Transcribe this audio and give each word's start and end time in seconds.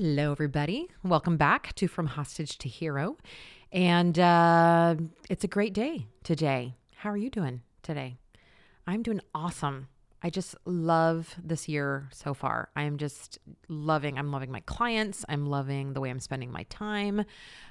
Hello, 0.00 0.30
everybody. 0.30 0.86
Welcome 1.02 1.36
back 1.36 1.74
to 1.74 1.88
From 1.88 2.06
Hostage 2.06 2.56
to 2.58 2.68
Hero. 2.68 3.16
And 3.72 4.16
uh, 4.16 4.94
it's 5.28 5.42
a 5.42 5.48
great 5.48 5.74
day 5.74 6.06
today. 6.22 6.76
How 6.94 7.10
are 7.10 7.16
you 7.16 7.30
doing 7.30 7.62
today? 7.82 8.16
I'm 8.86 9.02
doing 9.02 9.20
awesome. 9.34 9.88
I 10.22 10.30
just 10.30 10.54
love 10.64 11.34
this 11.42 11.68
year 11.68 12.08
so 12.12 12.32
far. 12.32 12.68
I'm 12.76 12.96
just 12.96 13.40
loving, 13.66 14.20
I'm 14.20 14.30
loving 14.30 14.52
my 14.52 14.60
clients. 14.60 15.24
I'm 15.28 15.46
loving 15.46 15.94
the 15.94 16.00
way 16.00 16.10
I'm 16.10 16.20
spending 16.20 16.52
my 16.52 16.62
time. 16.70 17.24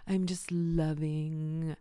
I'm 0.06 0.26
just 0.26 0.52
loving 0.52 1.78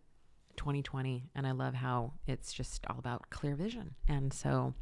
2020. 0.55 1.25
And 1.35 1.45
I 1.45 1.51
love 1.51 1.73
how 1.73 2.13
it's 2.25 2.53
just 2.53 2.87
all 2.89 2.99
about 2.99 3.29
clear 3.31 3.57
vision. 3.57 3.95
And 4.07 4.31
so 4.31 4.75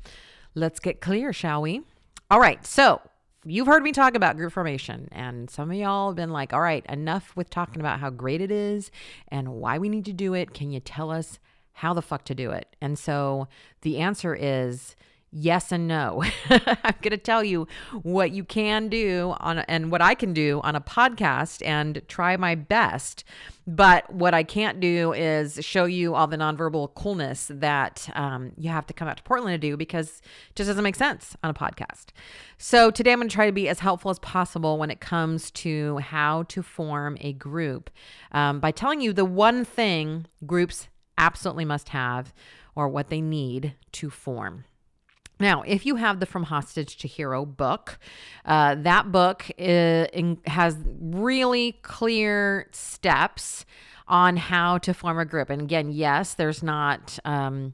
let's 0.53 0.79
get 0.79 1.01
clear, 1.01 1.33
shall 1.33 1.63
we? 1.63 1.81
All 2.29 2.39
right. 2.39 2.63
So 2.67 3.01
you've 3.45 3.67
heard 3.67 3.83
me 3.83 3.91
talk 3.91 4.15
about 4.15 4.37
group 4.37 4.51
formation, 4.51 5.07
and 5.11 5.49
some 5.49 5.69
of 5.71 5.77
y'all 5.77 6.09
have 6.09 6.15
been 6.15 6.31
like, 6.31 6.53
all 6.53 6.61
right, 6.61 6.85
enough 6.87 7.35
with 7.35 7.49
talking 7.49 7.79
about 7.79 7.99
how 7.99 8.09
great 8.09 8.41
it 8.41 8.51
is 8.51 8.91
and 9.27 9.53
why 9.53 9.77
we 9.77 9.89
need 9.89 10.05
to 10.05 10.13
do 10.13 10.33
it. 10.33 10.53
Can 10.53 10.71
you 10.71 10.79
tell 10.79 11.11
us 11.11 11.39
how 11.73 11.93
the 11.93 12.01
fuck 12.01 12.25
to 12.25 12.35
do 12.35 12.51
it? 12.51 12.75
And 12.81 12.97
so 12.97 13.47
the 13.81 13.99
answer 13.99 14.33
is, 14.35 14.95
yes 15.35 15.71
and 15.71 15.87
no. 15.87 16.23
I'm 16.49 16.95
going 17.01 17.11
to 17.11 17.17
tell 17.17 17.43
you 17.43 17.67
what 18.01 18.31
you 18.31 18.43
can 18.43 18.87
do 18.87 19.35
on 19.39 19.59
and 19.59 19.91
what 19.91 20.01
I 20.01 20.15
can 20.15 20.33
do 20.33 20.61
on 20.63 20.75
a 20.75 20.81
podcast 20.81 21.65
and 21.65 22.01
try 22.07 22.37
my 22.37 22.55
best. 22.55 23.25
But 23.67 24.11
what 24.13 24.33
I 24.33 24.43
can't 24.43 24.79
do 24.79 25.11
is 25.13 25.59
show 25.61 25.85
you 25.85 26.15
all 26.15 26.27
the 26.27 26.37
nonverbal 26.37 26.93
coolness 26.93 27.51
that 27.53 28.07
um, 28.13 28.53
you 28.57 28.69
have 28.69 28.85
to 28.87 28.93
come 28.93 29.07
out 29.07 29.17
to 29.17 29.23
Portland 29.23 29.59
to 29.59 29.67
do 29.69 29.75
because 29.75 30.21
it 30.49 30.55
just 30.55 30.67
doesn't 30.69 30.83
make 30.83 30.95
sense 30.95 31.35
on 31.43 31.49
a 31.49 31.53
podcast. 31.53 32.07
So 32.57 32.89
today 32.89 33.11
I'm 33.11 33.19
going 33.19 33.27
to 33.27 33.33
try 33.33 33.47
to 33.47 33.51
be 33.51 33.67
as 33.67 33.79
helpful 33.79 34.11
as 34.11 34.19
possible 34.19 34.77
when 34.77 34.91
it 34.91 35.01
comes 35.01 35.51
to 35.51 35.97
how 35.97 36.43
to 36.43 36.63
form 36.63 37.17
a 37.19 37.33
group 37.33 37.89
um, 38.31 38.59
by 38.59 38.71
telling 38.71 39.01
you 39.01 39.11
the 39.11 39.25
one 39.25 39.65
thing 39.65 40.27
groups 40.45 40.87
absolutely 41.17 41.65
must 41.65 41.89
have 41.89 42.33
or 42.75 42.87
what 42.87 43.09
they 43.09 43.21
need 43.21 43.73
to 43.93 44.09
form. 44.09 44.65
Now, 45.39 45.63
if 45.63 45.85
you 45.85 45.95
have 45.97 46.19
the 46.19 46.25
From 46.25 46.43
Hostage 46.43 46.97
to 46.97 47.07
Hero 47.07 47.45
book, 47.45 47.99
uh, 48.45 48.75
that 48.75 49.11
book 49.11 49.45
is, 49.57 50.07
in, 50.13 50.37
has 50.45 50.77
really 50.99 51.73
clear 51.81 52.69
steps 52.71 53.65
on 54.07 54.37
how 54.37 54.77
to 54.77 54.93
form 54.93 55.19
a 55.19 55.25
group. 55.25 55.49
And 55.49 55.61
again, 55.61 55.91
yes, 55.91 56.35
there's 56.35 56.63
not 56.63 57.19
um, 57.25 57.73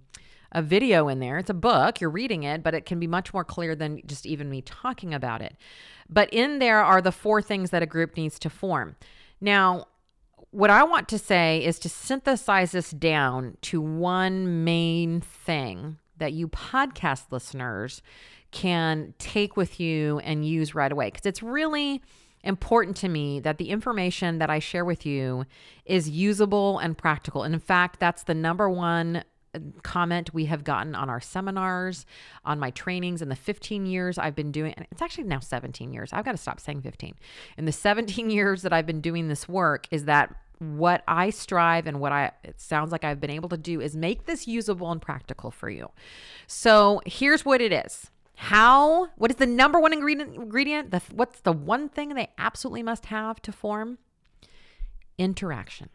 a 0.51 0.61
video 0.61 1.07
in 1.07 1.19
there, 1.19 1.37
it's 1.37 1.49
a 1.49 1.55
book, 1.55 2.01
you're 2.01 2.09
reading 2.09 2.43
it, 2.43 2.63
but 2.63 2.73
it 2.73 2.85
can 2.85 2.99
be 2.99 3.07
much 3.07 3.33
more 3.33 3.43
clear 3.43 3.75
than 3.75 4.01
just 4.05 4.25
even 4.25 4.49
me 4.49 4.61
talking 4.61 5.13
about 5.13 5.41
it. 5.41 5.55
But 6.09 6.33
in 6.33 6.59
there 6.59 6.83
are 6.83 7.01
the 7.01 7.11
four 7.11 7.41
things 7.41 7.69
that 7.69 7.83
a 7.83 7.85
group 7.85 8.17
needs 8.17 8.39
to 8.39 8.49
form. 8.49 8.95
Now, 9.39 9.87
what 10.51 10.69
I 10.69 10.83
want 10.83 11.07
to 11.09 11.17
say 11.17 11.63
is 11.63 11.79
to 11.79 11.89
synthesize 11.89 12.71
this 12.71 12.91
down 12.91 13.57
to 13.61 13.81
one 13.81 14.63
main 14.65 15.21
thing 15.21 15.97
that 16.21 16.33
you 16.33 16.47
podcast 16.47 17.25
listeners 17.31 18.01
can 18.51 19.13
take 19.17 19.57
with 19.57 19.79
you 19.79 20.19
and 20.19 20.45
use 20.45 20.75
right 20.75 20.91
away. 20.91 21.07
Because 21.07 21.25
it's 21.25 21.43
really 21.43 22.01
important 22.43 22.95
to 22.97 23.09
me 23.09 23.39
that 23.39 23.57
the 23.57 23.69
information 23.69 24.39
that 24.39 24.49
I 24.49 24.59
share 24.59 24.85
with 24.85 25.05
you 25.05 25.45
is 25.85 26.09
usable 26.09 26.79
and 26.79 26.97
practical. 26.97 27.43
And 27.43 27.53
in 27.53 27.59
fact, 27.59 27.99
that's 27.99 28.23
the 28.23 28.33
number 28.33 28.69
one 28.69 29.23
uh, 29.53 29.59
comment 29.83 30.33
we 30.33 30.45
have 30.45 30.63
gotten 30.63 30.95
on 30.95 31.09
our 31.09 31.19
seminars, 31.19 32.05
on 32.45 32.59
my 32.59 32.71
trainings 32.71 33.21
in 33.21 33.29
the 33.29 33.35
15 33.35 33.85
years 33.85 34.17
I've 34.17 34.35
been 34.35 34.51
doing 34.51 34.73
it's 34.91 35.01
actually 35.01 35.25
now 35.25 35.39
17 35.39 35.91
years. 35.91 36.11
I've 36.13 36.25
got 36.25 36.31
to 36.31 36.37
stop 36.37 36.59
saying 36.59 36.81
15. 36.81 37.15
In 37.57 37.65
the 37.65 37.71
17 37.71 38.29
years 38.37 38.61
that 38.61 38.73
I've 38.73 38.85
been 38.85 39.01
doing 39.01 39.27
this 39.27 39.49
work 39.49 39.87
is 39.91 40.05
that 40.05 40.35
what 40.61 41.03
I 41.07 41.31
strive 41.31 41.87
and 41.87 41.99
what 41.99 42.11
I 42.11 42.31
it 42.43 42.61
sounds 42.61 42.91
like 42.91 43.03
I've 43.03 43.19
been 43.19 43.31
able 43.31 43.49
to 43.49 43.57
do 43.57 43.81
is 43.81 43.95
make 43.95 44.25
this 44.25 44.47
usable 44.47 44.91
and 44.91 45.01
practical 45.01 45.49
for 45.49 45.71
you. 45.71 45.89
So, 46.45 47.01
here's 47.05 47.43
what 47.43 47.61
it 47.61 47.73
is. 47.73 48.11
How 48.35 49.09
what 49.15 49.31
is 49.31 49.37
the 49.37 49.47
number 49.47 49.79
one 49.79 49.91
ingredient 49.91 50.35
ingredient? 50.35 50.91
The, 50.91 51.01
what's 51.11 51.41
the 51.41 51.51
one 51.51 51.89
thing 51.89 52.09
they 52.09 52.29
absolutely 52.37 52.83
must 52.83 53.07
have 53.07 53.41
to 53.41 53.51
form? 53.51 53.97
Interaction. 55.17 55.89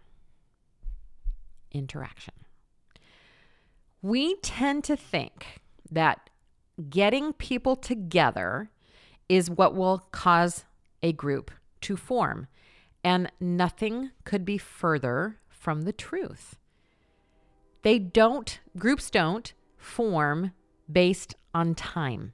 Interaction. 1.71 2.34
We 4.03 4.34
tend 4.37 4.82
to 4.84 4.97
think 4.97 5.60
that 5.91 6.28
getting 6.91 7.32
people 7.34 7.76
together 7.76 8.71
is 9.28 9.49
what 9.49 9.76
will 9.76 10.09
cause 10.10 10.65
a 11.03 11.12
group 11.12 11.53
to 11.82 11.97
form. 11.97 12.49
And 13.06 13.31
nothing 13.39 14.11
could 14.25 14.44
be 14.44 14.59
further 14.59 15.37
from 15.49 15.83
the 15.83 15.93
truth. 15.93 16.56
They 17.83 18.00
don't, 18.00 18.59
groups 18.77 19.11
don't 19.11 19.55
form 19.77 20.50
based 20.91 21.37
on 21.55 21.77
time. 21.77 22.33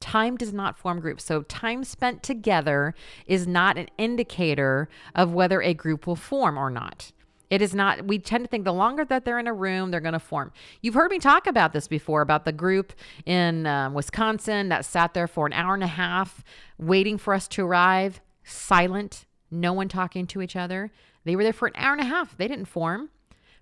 Time 0.00 0.36
does 0.36 0.52
not 0.52 0.76
form 0.76 1.00
groups. 1.00 1.24
So, 1.24 1.40
time 1.44 1.82
spent 1.82 2.22
together 2.22 2.94
is 3.24 3.46
not 3.46 3.78
an 3.78 3.88
indicator 3.96 4.90
of 5.14 5.32
whether 5.32 5.62
a 5.62 5.72
group 5.72 6.06
will 6.06 6.14
form 6.14 6.58
or 6.58 6.68
not. 6.68 7.12
It 7.48 7.62
is 7.62 7.74
not, 7.74 8.04
we 8.04 8.18
tend 8.18 8.44
to 8.44 8.50
think 8.50 8.66
the 8.66 8.72
longer 8.74 9.06
that 9.06 9.24
they're 9.24 9.38
in 9.38 9.46
a 9.46 9.54
room, 9.54 9.90
they're 9.90 10.00
going 10.00 10.12
to 10.12 10.18
form. 10.18 10.52
You've 10.82 10.92
heard 10.92 11.10
me 11.10 11.20
talk 11.20 11.46
about 11.46 11.72
this 11.72 11.88
before 11.88 12.20
about 12.20 12.44
the 12.44 12.52
group 12.52 12.92
in 13.24 13.66
um, 13.66 13.94
Wisconsin 13.94 14.68
that 14.68 14.84
sat 14.84 15.14
there 15.14 15.26
for 15.26 15.46
an 15.46 15.54
hour 15.54 15.72
and 15.72 15.82
a 15.82 15.86
half 15.86 16.44
waiting 16.76 17.16
for 17.16 17.32
us 17.32 17.48
to 17.48 17.64
arrive, 17.64 18.20
silent, 18.44 19.24
no 19.52 19.72
one 19.72 19.88
talking 19.88 20.26
to 20.28 20.42
each 20.42 20.56
other. 20.56 20.90
They 21.24 21.36
were 21.36 21.44
there 21.44 21.52
for 21.52 21.68
an 21.68 21.74
hour 21.76 21.92
and 21.92 22.00
a 22.00 22.04
half. 22.04 22.36
They 22.36 22.48
didn't 22.48 22.66
form. 22.66 23.10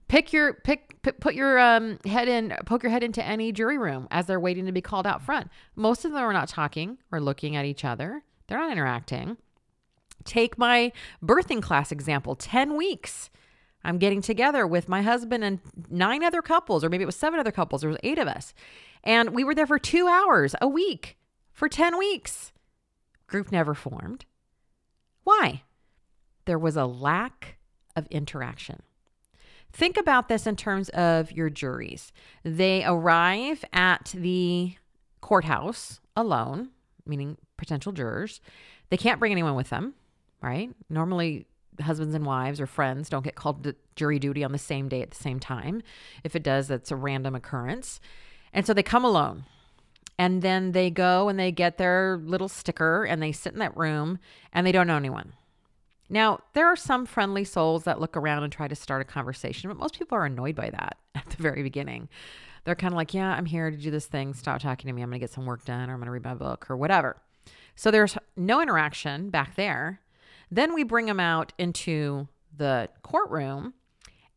Pick 0.08 0.32
your 0.32 0.54
pick, 0.54 1.00
pick 1.02 1.20
put 1.20 1.34
your 1.34 1.58
um, 1.58 1.98
head 2.04 2.26
in, 2.26 2.56
poke 2.66 2.82
your 2.82 2.90
head 2.90 3.04
into 3.04 3.24
any 3.24 3.52
jury 3.52 3.78
room 3.78 4.08
as 4.10 4.26
they're 4.26 4.40
waiting 4.40 4.66
to 4.66 4.72
be 4.72 4.80
called 4.80 5.06
out 5.06 5.22
front. 5.22 5.48
Most 5.76 6.04
of 6.04 6.12
them 6.12 6.22
are 6.22 6.32
not 6.32 6.48
talking 6.48 6.98
or 7.12 7.20
looking 7.20 7.54
at 7.54 7.64
each 7.64 7.84
other. 7.84 8.22
They're 8.46 8.58
not 8.58 8.72
interacting. 8.72 9.36
Take 10.24 10.58
my 10.58 10.92
birthing 11.22 11.62
class 11.62 11.92
example 11.92 12.34
10 12.34 12.76
weeks. 12.76 13.30
I'm 13.84 13.98
getting 13.98 14.20
together 14.20 14.66
with 14.66 14.88
my 14.88 15.02
husband 15.02 15.42
and 15.44 15.60
nine 15.88 16.22
other 16.22 16.42
couples, 16.42 16.84
or 16.84 16.90
maybe 16.90 17.02
it 17.02 17.06
was 17.06 17.16
seven 17.16 17.40
other 17.40 17.52
couples. 17.52 17.80
There 17.80 17.90
was 17.90 17.98
eight 18.02 18.18
of 18.18 18.28
us. 18.28 18.52
And 19.02 19.30
we 19.30 19.44
were 19.44 19.54
there 19.54 19.66
for 19.66 19.78
two 19.78 20.06
hours 20.06 20.54
a 20.60 20.68
week 20.68 21.16
for 21.52 21.68
10 21.68 21.98
weeks. 21.98 22.52
Group 23.26 23.50
never 23.50 23.74
formed. 23.74 24.26
Why? 25.24 25.62
There 26.50 26.58
was 26.58 26.76
a 26.76 26.84
lack 26.84 27.58
of 27.94 28.08
interaction. 28.08 28.82
Think 29.72 29.96
about 29.96 30.28
this 30.28 30.48
in 30.48 30.56
terms 30.56 30.88
of 30.88 31.30
your 31.30 31.48
juries. 31.48 32.12
They 32.42 32.84
arrive 32.84 33.64
at 33.72 34.12
the 34.16 34.74
courthouse 35.20 36.00
alone, 36.16 36.70
meaning 37.06 37.36
potential 37.56 37.92
jurors. 37.92 38.40
They 38.88 38.96
can't 38.96 39.20
bring 39.20 39.30
anyone 39.30 39.54
with 39.54 39.70
them, 39.70 39.94
right? 40.42 40.70
Normally, 40.88 41.46
husbands 41.80 42.16
and 42.16 42.26
wives 42.26 42.60
or 42.60 42.66
friends 42.66 43.08
don't 43.08 43.22
get 43.22 43.36
called 43.36 43.62
to 43.62 43.76
jury 43.94 44.18
duty 44.18 44.42
on 44.42 44.50
the 44.50 44.58
same 44.58 44.88
day 44.88 45.02
at 45.02 45.12
the 45.12 45.22
same 45.22 45.38
time. 45.38 45.82
If 46.24 46.34
it 46.34 46.42
does, 46.42 46.66
that's 46.66 46.90
a 46.90 46.96
random 46.96 47.36
occurrence. 47.36 48.00
And 48.52 48.66
so 48.66 48.74
they 48.74 48.82
come 48.82 49.04
alone. 49.04 49.44
And 50.18 50.42
then 50.42 50.72
they 50.72 50.90
go 50.90 51.28
and 51.28 51.38
they 51.38 51.52
get 51.52 51.78
their 51.78 52.18
little 52.24 52.48
sticker 52.48 53.04
and 53.04 53.22
they 53.22 53.30
sit 53.30 53.52
in 53.52 53.60
that 53.60 53.76
room 53.76 54.18
and 54.52 54.66
they 54.66 54.72
don't 54.72 54.88
know 54.88 54.96
anyone. 54.96 55.34
Now, 56.10 56.40
there 56.54 56.66
are 56.66 56.76
some 56.76 57.06
friendly 57.06 57.44
souls 57.44 57.84
that 57.84 58.00
look 58.00 58.16
around 58.16 58.42
and 58.42 58.52
try 58.52 58.66
to 58.66 58.74
start 58.74 59.00
a 59.00 59.04
conversation, 59.04 59.70
but 59.70 59.78
most 59.78 59.96
people 59.96 60.18
are 60.18 60.26
annoyed 60.26 60.56
by 60.56 60.70
that 60.70 60.98
at 61.14 61.24
the 61.30 61.42
very 61.42 61.62
beginning. 61.62 62.08
They're 62.64 62.74
kind 62.74 62.92
of 62.92 62.96
like, 62.96 63.14
yeah, 63.14 63.32
I'm 63.32 63.46
here 63.46 63.70
to 63.70 63.76
do 63.76 63.90
this 63.90 64.06
thing. 64.06 64.34
Stop 64.34 64.60
talking 64.60 64.88
to 64.88 64.92
me. 64.92 65.02
I'm 65.02 65.08
going 65.08 65.20
to 65.20 65.24
get 65.24 65.32
some 65.32 65.46
work 65.46 65.64
done 65.64 65.88
or 65.88 65.94
I'm 65.94 66.00
going 66.00 66.06
to 66.06 66.12
read 66.12 66.24
my 66.24 66.34
book 66.34 66.66
or 66.68 66.76
whatever. 66.76 67.16
So 67.74 67.90
there's 67.90 68.18
no 68.36 68.60
interaction 68.60 69.30
back 69.30 69.54
there. 69.54 70.00
Then 70.50 70.74
we 70.74 70.82
bring 70.82 71.06
them 71.06 71.20
out 71.20 71.52
into 71.58 72.28
the 72.54 72.88
courtroom. 73.02 73.72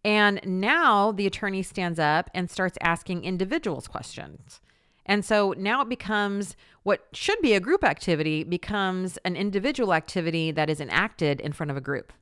And 0.06 0.40
now 0.46 1.12
the 1.12 1.26
attorney 1.26 1.64
stands 1.64 2.00
up 2.00 2.30
and 2.34 2.50
starts 2.50 2.78
asking 2.82 3.24
individuals 3.24 3.88
questions. 3.88 4.62
And 5.06 5.26
so 5.26 5.54
now 5.58 5.82
it 5.82 5.90
becomes 5.90 6.56
what 6.84 7.08
should 7.14 7.42
be 7.42 7.54
a 7.54 7.60
group 7.60 7.84
activity 7.84 8.44
becomes 8.44 9.18
an 9.26 9.36
individual 9.36 9.94
activity 9.94 10.52
that 10.52 10.70
is 10.70 10.80
enacted 10.80 11.42
in 11.42 11.54
front 11.54 11.72
of 11.72 11.78
a 11.78 11.82
group. 11.82 12.14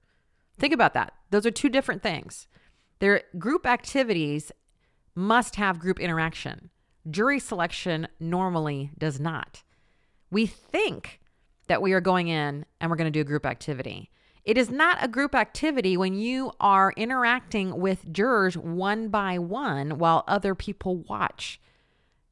Think 0.58 0.74
about 0.74 0.94
that. 0.94 1.14
Those 1.30 1.46
are 1.46 1.52
two 1.52 1.70
different 1.70 2.04
things. 2.04 2.48
Their 3.00 3.24
group 3.38 3.66
activities 3.66 4.52
must 5.16 5.56
have 5.56 5.80
group 5.80 6.00
interaction. 6.00 6.70
Jury 7.10 7.40
selection 7.40 8.08
normally 8.20 8.92
does 8.98 9.20
not. 9.20 9.64
We 10.30 10.46
think 10.46 11.20
that 11.68 11.82
we 11.82 11.94
are 11.94 12.02
going 12.02 12.28
in 12.28 12.66
and 12.80 12.90
we're 12.90 12.98
going 12.98 13.12
to 13.12 13.18
do 13.18 13.22
a 13.22 13.26
group 13.26 13.46
activity. 13.46 14.12
It 14.44 14.58
is 14.58 14.70
not 14.70 14.98
a 15.04 15.08
group 15.08 15.36
activity 15.36 15.98
when 15.98 16.16
you 16.16 16.52
are 16.60 16.94
interacting 16.98 17.80
with 17.80 18.12
jurors 18.12 18.58
one 18.58 19.10
by 19.10 19.38
one 19.38 19.98
while 19.98 20.24
other 20.28 20.56
people 20.56 20.98
watch. 20.98 21.60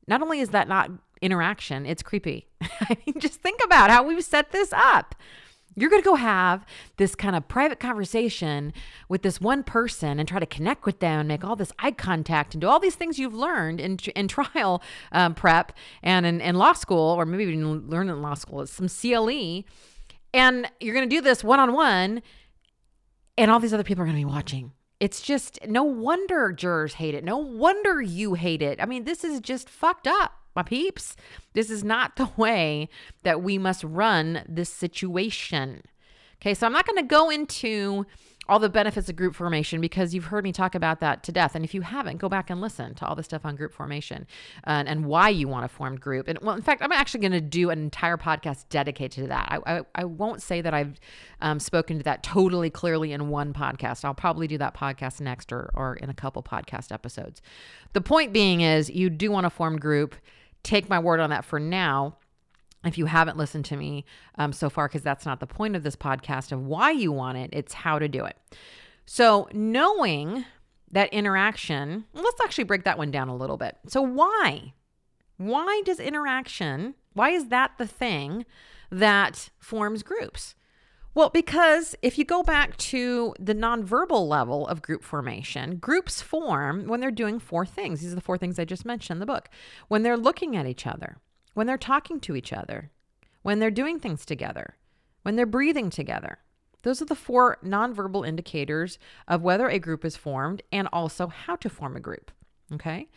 Not 0.09 0.23
only 0.23 0.39
is 0.39 0.49
that 0.49 0.67
not 0.67 0.89
interaction, 1.21 1.85
it's 1.85 2.01
creepy. 2.01 2.47
I 2.61 2.97
mean, 3.05 3.19
just 3.19 3.41
think 3.41 3.61
about 3.63 3.91
how 3.91 4.03
we've 4.03 4.23
set 4.23 4.51
this 4.51 4.73
up. 4.73 5.13
You're 5.75 5.91
going 5.91 6.01
to 6.01 6.05
go 6.05 6.15
have 6.15 6.65
this 6.97 7.13
kind 7.13 7.35
of 7.35 7.47
private 7.47 7.79
conversation 7.79 8.73
with 9.07 9.21
this 9.21 9.39
one 9.39 9.63
person 9.63 10.19
and 10.19 10.27
try 10.27 10.39
to 10.39 10.47
connect 10.47 10.85
with 10.87 10.99
them, 10.99 11.27
make 11.27 11.45
all 11.45 11.55
this 11.55 11.71
eye 11.77 11.91
contact, 11.91 12.55
and 12.55 12.61
do 12.61 12.67
all 12.67 12.79
these 12.79 12.95
things 12.95 13.19
you've 13.19 13.35
learned 13.35 13.79
in, 13.79 13.97
in 14.15 14.27
trial 14.27 14.81
um, 15.11 15.35
prep 15.35 15.71
and 16.01 16.25
in, 16.25 16.41
in 16.41 16.55
law 16.55 16.73
school, 16.73 17.15
or 17.15 17.25
maybe 17.25 17.43
even 17.43 17.87
learn 17.87 18.09
in 18.09 18.21
law 18.21 18.33
school, 18.33 18.65
some 18.65 18.89
CLE. 18.89 19.63
And 20.33 20.69
you're 20.79 20.95
going 20.95 21.07
to 21.07 21.15
do 21.15 21.21
this 21.21 21.43
one 21.43 21.59
on 21.59 21.71
one, 21.71 22.23
and 23.37 23.51
all 23.51 23.59
these 23.59 23.73
other 23.73 23.83
people 23.83 24.01
are 24.01 24.05
going 24.05 24.17
to 24.17 24.25
be 24.25 24.31
watching. 24.31 24.73
It's 24.99 25.21
just 25.21 25.59
no 25.67 25.83
wonder 25.83 26.51
jurors 26.51 26.95
hate 26.95 27.15
it. 27.15 27.23
No 27.23 27.37
wonder 27.37 28.01
you 28.01 28.33
hate 28.33 28.61
it. 28.61 28.81
I 28.81 28.85
mean, 28.85 29.05
this 29.05 29.23
is 29.23 29.39
just 29.39 29.69
fucked 29.69 30.07
up 30.07 30.33
my 30.55 30.63
peeps. 30.63 31.15
This 31.53 31.69
is 31.69 31.83
not 31.83 32.15
the 32.15 32.29
way 32.35 32.89
that 33.23 33.41
we 33.41 33.57
must 33.57 33.83
run 33.83 34.43
this 34.47 34.69
situation. 34.69 35.83
Okay, 36.41 36.53
so 36.53 36.65
I'm 36.65 36.73
not 36.73 36.85
going 36.85 36.97
to 36.97 37.03
go 37.03 37.29
into 37.29 38.05
all 38.49 38.59
the 38.59 38.69
benefits 38.69 39.07
of 39.09 39.15
group 39.15 39.35
formation 39.35 39.79
because 39.79 40.13
you've 40.13 40.25
heard 40.25 40.43
me 40.43 40.51
talk 40.51 40.75
about 40.75 40.99
that 40.99 41.23
to 41.23 41.31
death. 41.31 41.55
And 41.55 41.63
if 41.63 41.73
you 41.73 41.81
haven't, 41.81 42.17
go 42.17 42.27
back 42.27 42.49
and 42.49 42.59
listen 42.59 42.95
to 42.95 43.05
all 43.05 43.15
the 43.15 43.23
stuff 43.23 43.45
on 43.45 43.55
group 43.55 43.71
formation 43.71 44.25
and, 44.63 44.87
and 44.87 45.05
why 45.05 45.29
you 45.29 45.47
want 45.47 45.65
a 45.65 45.67
formed 45.67 46.01
group. 46.01 46.27
And 46.27 46.39
well, 46.41 46.55
in 46.55 46.61
fact, 46.61 46.81
I'm 46.81 46.91
actually 46.91 47.21
going 47.21 47.31
to 47.33 47.41
do 47.41 47.69
an 47.69 47.79
entire 47.79 48.17
podcast 48.17 48.65
dedicated 48.69 49.23
to 49.23 49.27
that. 49.27 49.47
I, 49.51 49.77
I, 49.77 49.81
I 49.95 50.03
won't 50.05 50.41
say 50.41 50.61
that 50.61 50.73
I've 50.73 50.99
um, 51.41 51.59
spoken 51.59 51.99
to 51.99 52.03
that 52.03 52.23
totally 52.23 52.69
clearly 52.69 53.13
in 53.13 53.29
one 53.29 53.53
podcast. 53.53 54.03
I'll 54.03 54.13
probably 54.13 54.47
do 54.47 54.57
that 54.57 54.75
podcast 54.75 55.21
next 55.21 55.51
or, 55.51 55.69
or 55.73 55.95
in 55.95 56.09
a 56.09 56.13
couple 56.13 56.41
podcast 56.41 56.91
episodes. 56.91 57.41
The 57.93 58.01
point 58.01 58.33
being 58.33 58.61
is 58.61 58.89
you 58.89 59.09
do 59.09 59.31
want 59.31 59.45
a 59.45 59.49
formed 59.49 59.81
group 59.81 60.15
take 60.63 60.89
my 60.89 60.99
word 60.99 61.19
on 61.19 61.29
that 61.29 61.45
for 61.45 61.59
now 61.59 62.17
if 62.85 62.97
you 62.97 63.05
haven't 63.05 63.37
listened 63.37 63.65
to 63.65 63.75
me 63.75 64.05
um, 64.35 64.53
so 64.53 64.69
far, 64.69 64.87
because 64.87 65.01
that's 65.01 65.25
not 65.25 65.39
the 65.39 65.47
point 65.47 65.75
of 65.75 65.83
this 65.83 65.95
podcast 65.95 66.51
of 66.51 66.65
why 66.65 66.91
you 66.91 67.11
want 67.11 67.37
it, 67.37 67.49
it's 67.51 67.73
how 67.73 67.99
to 67.99 68.07
do 68.07 68.25
it. 68.25 68.37
So, 69.05 69.49
knowing 69.51 70.45
that 70.91 71.11
interaction, 71.13 72.05
let's 72.13 72.41
actually 72.41 72.63
break 72.63 72.83
that 72.83 72.97
one 72.97 73.11
down 73.11 73.27
a 73.27 73.35
little 73.35 73.57
bit. 73.57 73.77
So, 73.87 74.01
why? 74.01 74.73
Why 75.37 75.81
does 75.85 75.99
interaction, 75.99 76.95
why 77.13 77.29
is 77.29 77.47
that 77.47 77.71
the 77.77 77.87
thing 77.87 78.45
that 78.91 79.49
forms 79.59 80.03
groups? 80.03 80.55
Well, 81.15 81.29
because 81.29 81.95
if 82.01 82.17
you 82.17 82.23
go 82.23 82.43
back 82.43 82.77
to 82.77 83.33
the 83.39 83.55
nonverbal 83.55 84.27
level 84.27 84.67
of 84.67 84.81
group 84.81 85.03
formation, 85.03 85.77
groups 85.77 86.21
form 86.21 86.87
when 86.87 86.99
they're 86.99 87.11
doing 87.11 87.39
four 87.39 87.65
things. 87.65 88.01
These 88.01 88.11
are 88.11 88.15
the 88.15 88.21
four 88.21 88.37
things 88.37 88.59
I 88.59 88.65
just 88.65 88.85
mentioned 88.85 89.15
in 89.15 89.19
the 89.19 89.25
book. 89.25 89.49
When 89.87 90.03
they're 90.03 90.17
looking 90.17 90.55
at 90.55 90.67
each 90.67 90.85
other, 90.85 91.17
when 91.53 91.67
they're 91.67 91.77
talking 91.77 92.19
to 92.21 92.35
each 92.35 92.53
other, 92.53 92.91
when 93.41 93.59
they're 93.59 93.71
doing 93.71 93.99
things 93.99 94.25
together, 94.25 94.75
when 95.23 95.35
they're 95.35 95.45
breathing 95.45 95.89
together. 95.89 96.39
Those 96.83 97.01
are 97.01 97.05
the 97.05 97.15
four 97.15 97.57
nonverbal 97.63 98.27
indicators 98.27 98.97
of 99.27 99.41
whether 99.41 99.67
a 99.67 99.79
group 99.79 100.05
is 100.05 100.15
formed 100.15 100.61
and 100.71 100.87
also 100.93 101.27
how 101.27 101.55
to 101.57 101.69
form 101.69 101.95
a 101.95 102.01
group. 102.01 102.31
Okay? 102.73 103.09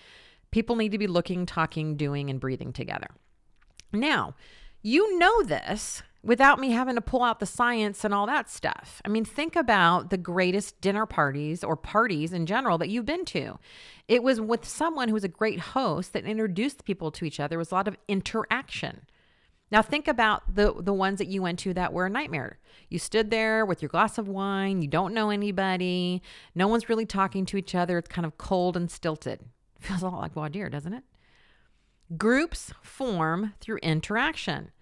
People 0.50 0.76
need 0.76 0.92
to 0.92 0.98
be 0.98 1.06
looking, 1.06 1.46
talking, 1.46 1.96
doing, 1.96 2.28
and 2.28 2.40
breathing 2.40 2.72
together. 2.72 3.08
Now, 3.92 4.34
you 4.82 5.18
know 5.18 5.42
this 5.42 6.02
without 6.24 6.60
me 6.60 6.70
having 6.70 6.94
to 6.94 7.00
pull 7.00 7.22
out 7.22 7.40
the 7.40 7.46
science 7.46 8.04
and 8.04 8.14
all 8.14 8.26
that 8.26 8.48
stuff. 8.48 9.02
I 9.04 9.08
mean, 9.08 9.24
think 9.24 9.56
about 9.56 10.10
the 10.10 10.16
greatest 10.16 10.80
dinner 10.80 11.04
parties 11.04 11.64
or 11.64 11.76
parties 11.76 12.32
in 12.32 12.46
general 12.46 12.78
that 12.78 12.88
you've 12.88 13.06
been 13.06 13.24
to. 13.26 13.58
It 14.06 14.22
was 14.22 14.40
with 14.40 14.64
someone 14.64 15.08
who 15.08 15.14
was 15.14 15.24
a 15.24 15.28
great 15.28 15.58
host 15.58 16.12
that 16.12 16.24
introduced 16.24 16.84
people 16.84 17.10
to 17.12 17.24
each 17.24 17.40
other. 17.40 17.50
There 17.50 17.58
was 17.58 17.72
a 17.72 17.74
lot 17.74 17.88
of 17.88 17.96
interaction. 18.06 19.02
Now 19.70 19.82
think 19.82 20.06
about 20.06 20.54
the 20.54 20.74
the 20.78 20.92
ones 20.92 21.18
that 21.18 21.28
you 21.28 21.40
went 21.40 21.58
to 21.60 21.72
that 21.72 21.94
were 21.94 22.04
a 22.06 22.10
nightmare. 22.10 22.58
You 22.90 22.98
stood 22.98 23.30
there 23.30 23.64
with 23.64 23.80
your 23.80 23.88
glass 23.88 24.18
of 24.18 24.28
wine, 24.28 24.82
you 24.82 24.88
don't 24.88 25.14
know 25.14 25.30
anybody, 25.30 26.22
no 26.54 26.68
one's 26.68 26.90
really 26.90 27.06
talking 27.06 27.46
to 27.46 27.56
each 27.56 27.74
other. 27.74 27.96
It's 27.96 28.08
kind 28.08 28.26
of 28.26 28.36
cold 28.36 28.76
and 28.76 28.90
stilted. 28.90 29.40
Feels 29.80 30.02
a 30.02 30.08
lot 30.08 30.20
like 30.20 30.34
voir 30.34 30.50
doesn't 30.50 30.92
it? 30.92 31.04
Groups 32.18 32.74
form 32.82 33.54
through 33.60 33.78
interaction 33.78 34.72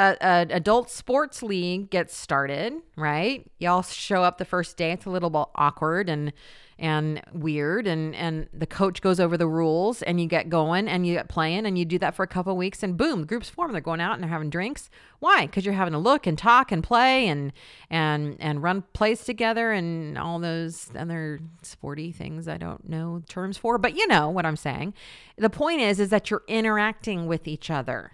a, 0.00 0.16
a, 0.20 0.46
adult 0.50 0.90
sports 0.90 1.42
league 1.42 1.90
gets 1.90 2.16
started, 2.16 2.74
right? 2.96 3.50
Y'all 3.58 3.82
show 3.82 4.22
up 4.22 4.38
the 4.38 4.44
first 4.44 4.76
day. 4.76 4.92
It's 4.92 5.04
a 5.04 5.10
little 5.10 5.30
bit 5.30 5.46
awkward 5.54 6.08
and 6.08 6.32
and 6.78 7.20
weird, 7.34 7.86
and 7.86 8.14
and 8.14 8.48
the 8.54 8.66
coach 8.66 9.02
goes 9.02 9.20
over 9.20 9.36
the 9.36 9.46
rules, 9.46 10.00
and 10.00 10.18
you 10.18 10.26
get 10.26 10.48
going, 10.48 10.88
and 10.88 11.06
you 11.06 11.12
get 11.12 11.28
playing, 11.28 11.66
and 11.66 11.76
you 11.76 11.84
do 11.84 11.98
that 11.98 12.14
for 12.14 12.22
a 12.22 12.26
couple 12.26 12.56
weeks, 12.56 12.82
and 12.82 12.96
boom, 12.96 13.26
groups 13.26 13.50
form. 13.50 13.72
They're 13.72 13.82
going 13.82 14.00
out 14.00 14.14
and 14.14 14.22
they're 14.22 14.30
having 14.30 14.48
drinks. 14.48 14.88
Why? 15.18 15.44
Because 15.44 15.66
you're 15.66 15.74
having 15.74 15.92
to 15.92 15.98
look 15.98 16.26
and 16.26 16.38
talk 16.38 16.72
and 16.72 16.82
play 16.82 17.28
and 17.28 17.52
and 17.90 18.38
and 18.40 18.62
run 18.62 18.84
plays 18.94 19.24
together 19.24 19.72
and 19.72 20.16
all 20.16 20.38
those 20.38 20.90
other 20.96 21.40
sporty 21.62 22.10
things 22.10 22.48
I 22.48 22.56
don't 22.56 22.88
know 22.88 23.22
terms 23.28 23.58
for, 23.58 23.76
but 23.76 23.94
you 23.94 24.06
know 24.06 24.30
what 24.30 24.46
I'm 24.46 24.56
saying. 24.56 24.94
The 25.36 25.50
point 25.50 25.82
is, 25.82 26.00
is 26.00 26.08
that 26.08 26.30
you're 26.30 26.44
interacting 26.48 27.26
with 27.26 27.46
each 27.46 27.70
other. 27.70 28.12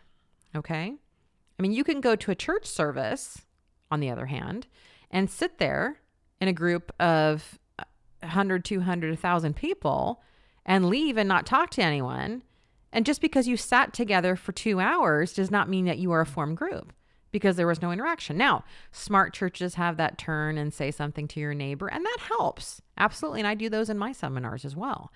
Okay. 0.56 0.96
I 1.58 1.62
mean, 1.62 1.72
you 1.72 1.84
can 1.84 2.00
go 2.00 2.16
to 2.16 2.30
a 2.30 2.34
church 2.34 2.66
service, 2.66 3.46
on 3.90 4.00
the 4.00 4.10
other 4.10 4.26
hand, 4.26 4.66
and 5.10 5.30
sit 5.30 5.58
there 5.58 6.00
in 6.40 6.48
a 6.48 6.52
group 6.52 6.92
of 7.00 7.58
100, 8.20 8.64
200, 8.64 9.10
1,000 9.10 9.56
people 9.56 10.22
and 10.64 10.88
leave 10.88 11.16
and 11.16 11.28
not 11.28 11.46
talk 11.46 11.70
to 11.70 11.82
anyone. 11.82 12.42
And 12.92 13.06
just 13.06 13.20
because 13.20 13.46
you 13.46 13.56
sat 13.56 13.92
together 13.92 14.36
for 14.36 14.52
two 14.52 14.80
hours 14.80 15.32
does 15.32 15.50
not 15.50 15.68
mean 15.68 15.84
that 15.84 15.98
you 15.98 16.12
are 16.12 16.22
a 16.22 16.26
formed 16.26 16.56
group 16.56 16.92
because 17.30 17.56
there 17.56 17.66
was 17.66 17.82
no 17.82 17.92
interaction. 17.92 18.36
Now, 18.36 18.64
smart 18.92 19.34
churches 19.34 19.74
have 19.74 19.96
that 19.98 20.18
turn 20.18 20.58
and 20.58 20.72
say 20.72 20.90
something 20.90 21.28
to 21.28 21.40
your 21.40 21.54
neighbor, 21.54 21.88
and 21.88 22.04
that 22.04 22.18
helps. 22.38 22.80
Absolutely. 22.96 23.40
And 23.40 23.46
I 23.46 23.54
do 23.54 23.68
those 23.68 23.90
in 23.90 23.98
my 23.98 24.12
seminars 24.12 24.64
as 24.64 24.74
well. 24.74 25.12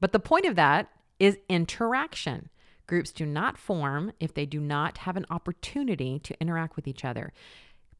But 0.00 0.12
the 0.12 0.20
point 0.20 0.46
of 0.46 0.56
that 0.56 0.90
is 1.18 1.38
interaction. 1.48 2.50
Groups 2.86 3.12
do 3.12 3.24
not 3.24 3.56
form 3.56 4.12
if 4.20 4.34
they 4.34 4.46
do 4.46 4.60
not 4.60 4.98
have 4.98 5.16
an 5.16 5.26
opportunity 5.30 6.18
to 6.18 6.38
interact 6.40 6.76
with 6.76 6.86
each 6.86 7.04
other. 7.04 7.32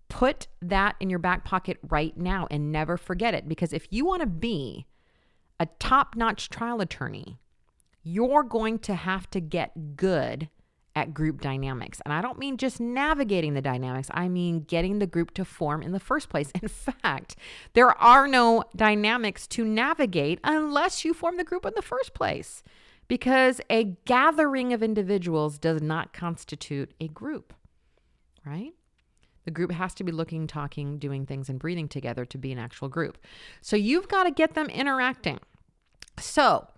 Put 0.08 0.48
that 0.60 0.96
in 1.00 1.08
your 1.08 1.18
back 1.18 1.44
pocket 1.44 1.78
right 1.88 2.16
now 2.16 2.46
and 2.50 2.70
never 2.70 2.96
forget 2.96 3.34
it 3.34 3.48
because 3.48 3.72
if 3.72 3.86
you 3.90 4.04
want 4.04 4.20
to 4.20 4.26
be 4.26 4.86
a 5.58 5.66
top 5.78 6.14
notch 6.16 6.50
trial 6.50 6.80
attorney, 6.80 7.38
you're 8.02 8.42
going 8.42 8.78
to 8.80 8.94
have 8.94 9.30
to 9.30 9.40
get 9.40 9.96
good 9.96 10.48
at 10.94 11.14
group 11.14 11.40
dynamics. 11.40 12.00
And 12.04 12.12
I 12.12 12.20
don't 12.20 12.38
mean 12.38 12.56
just 12.56 12.78
navigating 12.78 13.54
the 13.54 13.62
dynamics, 13.62 14.08
I 14.12 14.28
mean 14.28 14.60
getting 14.60 14.98
the 14.98 15.06
group 15.06 15.32
to 15.34 15.44
form 15.44 15.82
in 15.82 15.92
the 15.92 16.00
first 16.00 16.28
place. 16.28 16.52
In 16.62 16.68
fact, 16.68 17.36
there 17.72 17.90
are 18.00 18.28
no 18.28 18.64
dynamics 18.76 19.46
to 19.48 19.64
navigate 19.64 20.38
unless 20.44 21.04
you 21.04 21.14
form 21.14 21.36
the 21.36 21.44
group 21.44 21.66
in 21.66 21.72
the 21.74 21.82
first 21.82 22.14
place 22.14 22.62
because 23.08 23.60
a 23.70 23.96
gathering 24.04 24.72
of 24.72 24.82
individuals 24.82 25.58
does 25.58 25.82
not 25.82 26.12
constitute 26.12 26.92
a 27.00 27.08
group, 27.08 27.52
right? 28.44 28.72
The 29.44 29.50
group 29.50 29.72
has 29.72 29.94
to 29.94 30.04
be 30.04 30.12
looking, 30.12 30.46
talking, 30.46 30.98
doing 30.98 31.26
things, 31.26 31.48
and 31.48 31.58
breathing 31.58 31.88
together 31.88 32.24
to 32.24 32.38
be 32.38 32.50
an 32.52 32.58
actual 32.58 32.88
group. 32.88 33.18
So 33.60 33.76
you've 33.76 34.08
got 34.08 34.24
to 34.24 34.30
get 34.30 34.54
them 34.54 34.66
interacting. 34.66 35.38
So, 36.18 36.68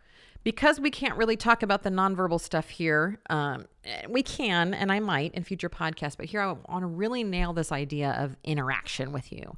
because 0.42 0.78
we 0.78 0.90
can't 0.90 1.16
really 1.16 1.36
talk 1.36 1.62
about 1.62 1.82
the 1.82 1.90
nonverbal 1.90 2.40
stuff 2.40 2.68
here, 2.68 3.18
um, 3.30 3.66
we 4.08 4.22
can, 4.22 4.74
and 4.74 4.92
I 4.92 5.00
might 5.00 5.34
in 5.34 5.42
future 5.42 5.68
podcasts, 5.68 6.16
but 6.16 6.26
here 6.26 6.40
I 6.40 6.52
want 6.52 6.82
to 6.82 6.86
really 6.86 7.24
nail 7.24 7.52
this 7.52 7.72
idea 7.72 8.12
of 8.12 8.36
interaction 8.44 9.10
with 9.10 9.32
you. 9.32 9.56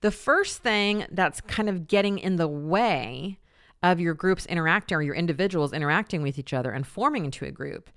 The 0.00 0.10
first 0.10 0.62
thing 0.62 1.04
that's 1.10 1.42
kind 1.42 1.68
of 1.68 1.86
getting 1.88 2.18
in 2.18 2.36
the 2.36 2.48
way 2.48 3.38
of 3.82 4.00
your 4.00 4.14
groups 4.14 4.46
interacting 4.46 4.96
or 4.96 5.02
your 5.02 5.14
individuals 5.14 5.72
interacting 5.72 6.22
with 6.22 6.38
each 6.38 6.52
other 6.52 6.70
and 6.70 6.86
forming 6.86 7.24
into 7.24 7.44
a 7.44 7.50
group 7.50 7.90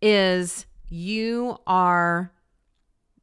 is 0.00 0.66
you 0.88 1.56
are 1.66 2.32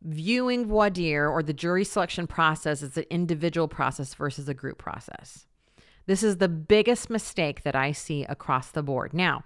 viewing 0.03 0.65
voir 0.65 0.89
dire 0.89 1.29
or 1.29 1.43
the 1.43 1.53
jury 1.53 1.85
selection 1.85 2.27
process 2.27 2.81
as 2.81 2.97
an 2.97 3.05
individual 3.09 3.67
process 3.67 4.13
versus 4.13 4.49
a 4.49 4.53
group 4.53 4.77
process. 4.77 5.45
This 6.07 6.23
is 6.23 6.37
the 6.37 6.49
biggest 6.49 7.09
mistake 7.09 7.63
that 7.63 7.75
I 7.75 7.91
see 7.91 8.23
across 8.23 8.71
the 8.71 8.81
board. 8.81 9.13
Now, 9.13 9.43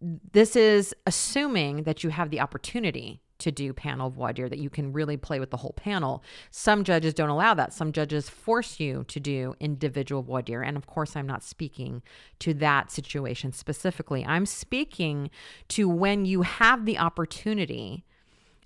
this 0.00 0.54
is 0.54 0.94
assuming 1.06 1.84
that 1.84 2.04
you 2.04 2.10
have 2.10 2.30
the 2.30 2.40
opportunity 2.40 3.22
to 3.38 3.52
do 3.52 3.72
panel 3.72 4.10
voir 4.10 4.32
dire, 4.32 4.48
that 4.48 4.58
you 4.58 4.70
can 4.70 4.92
really 4.92 5.16
play 5.16 5.38
with 5.38 5.50
the 5.50 5.58
whole 5.58 5.74
panel. 5.76 6.22
Some 6.50 6.84
judges 6.84 7.14
don't 7.14 7.28
allow 7.28 7.54
that. 7.54 7.72
Some 7.72 7.92
judges 7.92 8.28
force 8.28 8.80
you 8.80 9.04
to 9.08 9.20
do 9.20 9.54
individual 9.60 10.22
voir 10.22 10.42
dire. 10.42 10.62
And 10.62 10.76
of 10.76 10.86
course, 10.86 11.16
I'm 11.16 11.26
not 11.26 11.42
speaking 11.42 12.02
to 12.40 12.54
that 12.54 12.90
situation 12.90 13.52
specifically. 13.52 14.24
I'm 14.24 14.46
speaking 14.46 15.30
to 15.68 15.88
when 15.88 16.24
you 16.24 16.42
have 16.42 16.84
the 16.84 16.98
opportunity 16.98 18.04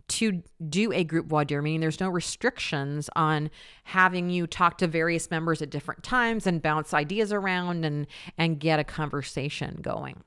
to 0.09 0.43
do 0.69 0.93
a 0.93 1.05
group 1.05 1.27
voir 1.27 1.45
dire, 1.45 1.63
meaning 1.63 1.81
there's 1.81 2.01
no 2.01 2.09
restrictions 2.09 3.09
on 3.15 3.49
having 3.85 4.29
you 4.29 4.47
talk 4.47 4.77
to 4.79 4.89
various 4.89 5.31
members 5.31 5.63
at 5.63 5.71
different 5.71 6.03
times 6.03 6.47
and 6.47 6.61
bounce 6.61 6.93
ideas 6.93 7.33
around 7.33 7.85
and 7.85 8.07
and 8.37 8.59
get 8.59 8.81
a 8.81 8.85
conversation 8.85 9.79
going. 9.81 10.23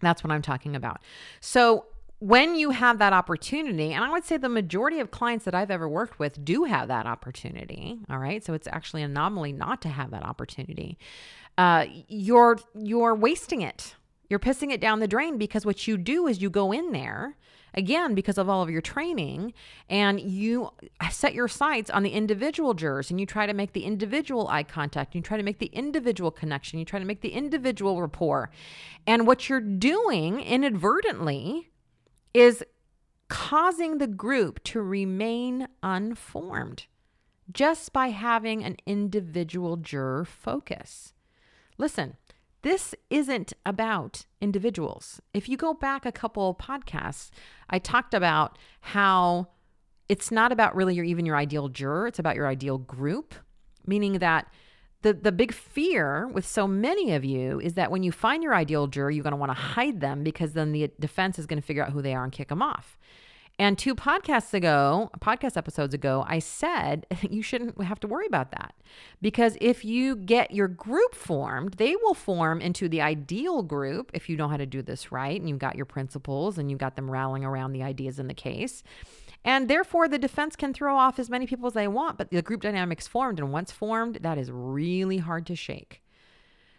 That's 0.00 0.24
what 0.24 0.32
I'm 0.32 0.42
talking 0.42 0.74
about. 0.74 1.02
So 1.40 1.86
when 2.22 2.54
you 2.54 2.70
have 2.70 3.00
that 3.00 3.12
opportunity, 3.12 3.92
and 3.92 4.04
I 4.04 4.10
would 4.12 4.24
say 4.24 4.36
the 4.36 4.48
majority 4.48 5.00
of 5.00 5.10
clients 5.10 5.44
that 5.44 5.56
I've 5.56 5.72
ever 5.72 5.88
worked 5.88 6.20
with 6.20 6.44
do 6.44 6.62
have 6.62 6.86
that 6.86 7.04
opportunity. 7.04 7.98
All 8.08 8.18
right, 8.18 8.44
so 8.44 8.54
it's 8.54 8.68
actually 8.68 9.02
an 9.02 9.10
anomaly 9.10 9.50
not 9.50 9.82
to 9.82 9.88
have 9.88 10.12
that 10.12 10.24
opportunity. 10.24 10.98
Uh, 11.58 11.86
you're 12.06 12.60
you're 12.76 13.16
wasting 13.16 13.62
it. 13.62 13.96
You're 14.30 14.38
pissing 14.38 14.70
it 14.70 14.80
down 14.80 15.00
the 15.00 15.08
drain 15.08 15.36
because 15.36 15.66
what 15.66 15.88
you 15.88 15.98
do 15.98 16.28
is 16.28 16.40
you 16.40 16.48
go 16.48 16.70
in 16.70 16.92
there 16.92 17.36
again 17.74 18.14
because 18.14 18.38
of 18.38 18.48
all 18.48 18.62
of 18.62 18.70
your 18.70 18.80
training 18.80 19.52
and 19.90 20.20
you 20.20 20.70
set 21.10 21.34
your 21.34 21.48
sights 21.48 21.90
on 21.90 22.04
the 22.04 22.10
individual 22.10 22.72
jurors 22.72 23.10
and 23.10 23.18
you 23.18 23.26
try 23.26 23.46
to 23.46 23.54
make 23.54 23.72
the 23.72 23.84
individual 23.84 24.46
eye 24.48 24.62
contact 24.62 25.14
you 25.14 25.20
try 25.20 25.38
to 25.38 25.42
make 25.42 25.58
the 25.58 25.70
individual 25.72 26.30
connection 26.30 26.78
you 26.78 26.84
try 26.84 26.98
to 26.98 27.04
make 27.04 27.22
the 27.22 27.30
individual 27.30 28.00
rapport 28.00 28.50
and 29.06 29.26
what 29.26 29.48
you're 29.48 29.60
doing 29.60 30.40
inadvertently 30.40 31.71
is 32.34 32.64
causing 33.28 33.98
the 33.98 34.06
group 34.06 34.62
to 34.64 34.80
remain 34.82 35.68
unformed 35.82 36.86
just 37.50 37.92
by 37.92 38.08
having 38.08 38.64
an 38.64 38.76
individual 38.86 39.76
juror 39.76 40.24
focus. 40.24 41.12
Listen, 41.78 42.16
this 42.62 42.94
isn't 43.10 43.52
about 43.66 44.26
individuals. 44.40 45.20
If 45.34 45.48
you 45.48 45.56
go 45.56 45.74
back 45.74 46.06
a 46.06 46.12
couple 46.12 46.54
podcasts, 46.54 47.30
I 47.68 47.78
talked 47.78 48.14
about 48.14 48.56
how 48.80 49.48
it's 50.08 50.30
not 50.30 50.52
about 50.52 50.76
really 50.76 50.94
your 50.94 51.04
even 51.04 51.26
your 51.26 51.36
ideal 51.36 51.68
juror, 51.68 52.06
it's 52.06 52.18
about 52.18 52.36
your 52.36 52.46
ideal 52.46 52.78
group, 52.78 53.34
meaning 53.86 54.18
that 54.18 54.46
the 55.02 55.12
the 55.12 55.32
big 55.32 55.52
fear 55.52 56.28
with 56.28 56.46
so 56.46 56.66
many 56.66 57.12
of 57.12 57.24
you 57.24 57.60
is 57.60 57.74
that 57.74 57.90
when 57.90 58.02
you 58.02 58.12
find 58.12 58.42
your 58.42 58.54
ideal 58.54 58.86
juror, 58.86 59.10
you're 59.10 59.22
going 59.22 59.32
to 59.32 59.36
want 59.36 59.50
to 59.50 59.54
hide 59.54 60.00
them 60.00 60.22
because 60.24 60.52
then 60.52 60.72
the 60.72 60.90
defense 60.98 61.38
is 61.38 61.46
going 61.46 61.60
to 61.60 61.66
figure 61.66 61.84
out 61.84 61.92
who 61.92 62.02
they 62.02 62.14
are 62.14 62.24
and 62.24 62.32
kick 62.32 62.48
them 62.48 62.62
off. 62.62 62.98
And 63.58 63.78
two 63.78 63.94
podcasts 63.94 64.54
ago, 64.54 65.10
podcast 65.20 65.56
episodes 65.56 65.92
ago, 65.92 66.24
I 66.26 66.38
said 66.38 67.06
you 67.30 67.42
shouldn't 67.42 67.80
have 67.82 68.00
to 68.00 68.08
worry 68.08 68.26
about 68.26 68.50
that 68.52 68.74
because 69.20 69.56
if 69.60 69.84
you 69.84 70.16
get 70.16 70.52
your 70.52 70.68
group 70.68 71.14
formed, 71.14 71.74
they 71.74 71.94
will 71.96 72.14
form 72.14 72.60
into 72.60 72.88
the 72.88 73.02
ideal 73.02 73.62
group 73.62 74.10
if 74.14 74.28
you 74.28 74.36
know 74.36 74.48
how 74.48 74.56
to 74.56 74.66
do 74.66 74.82
this 74.82 75.12
right 75.12 75.38
and 75.38 75.48
you've 75.48 75.58
got 75.58 75.76
your 75.76 75.86
principles 75.86 76.58
and 76.58 76.70
you've 76.70 76.80
got 76.80 76.96
them 76.96 77.10
rallying 77.10 77.44
around 77.44 77.72
the 77.72 77.82
ideas 77.82 78.18
in 78.18 78.26
the 78.26 78.34
case. 78.34 78.82
And 79.44 79.68
therefore, 79.68 80.08
the 80.08 80.18
defense 80.18 80.54
can 80.54 80.72
throw 80.72 80.96
off 80.96 81.18
as 81.18 81.28
many 81.28 81.46
people 81.46 81.66
as 81.66 81.72
they 81.72 81.88
want, 81.88 82.16
but 82.16 82.30
the 82.30 82.42
group 82.42 82.62
dynamics 82.62 83.08
formed. 83.08 83.40
And 83.40 83.52
once 83.52 83.72
formed, 83.72 84.18
that 84.22 84.38
is 84.38 84.50
really 84.52 85.18
hard 85.18 85.46
to 85.46 85.56
shake. 85.56 86.02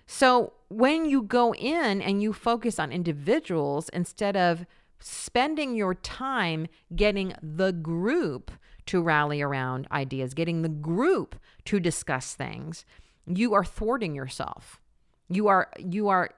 So 0.06 0.54
when 0.70 1.06
you 1.06 1.22
go 1.22 1.54
in 1.54 2.02
and 2.02 2.22
you 2.22 2.34
focus 2.34 2.80
on 2.80 2.92
individuals 2.92 3.90
instead 3.90 4.36
of 4.36 4.66
spending 5.00 5.76
your 5.76 5.94
time 5.94 6.68
getting 6.96 7.34
the 7.42 7.72
group 7.72 8.52
to 8.86 9.02
rally 9.02 9.42
around 9.42 9.88
ideas, 9.92 10.34
getting 10.34 10.62
the 10.62 10.70
group 10.70 11.36
to 11.66 11.80
discuss 11.80 12.34
things, 12.34 12.86
you 13.26 13.54
are 13.54 13.64
thwarting 13.64 14.16
yourself. 14.16 14.80
You 15.30 15.48
are 15.48 15.70
you 15.80 16.10
are 16.10 16.32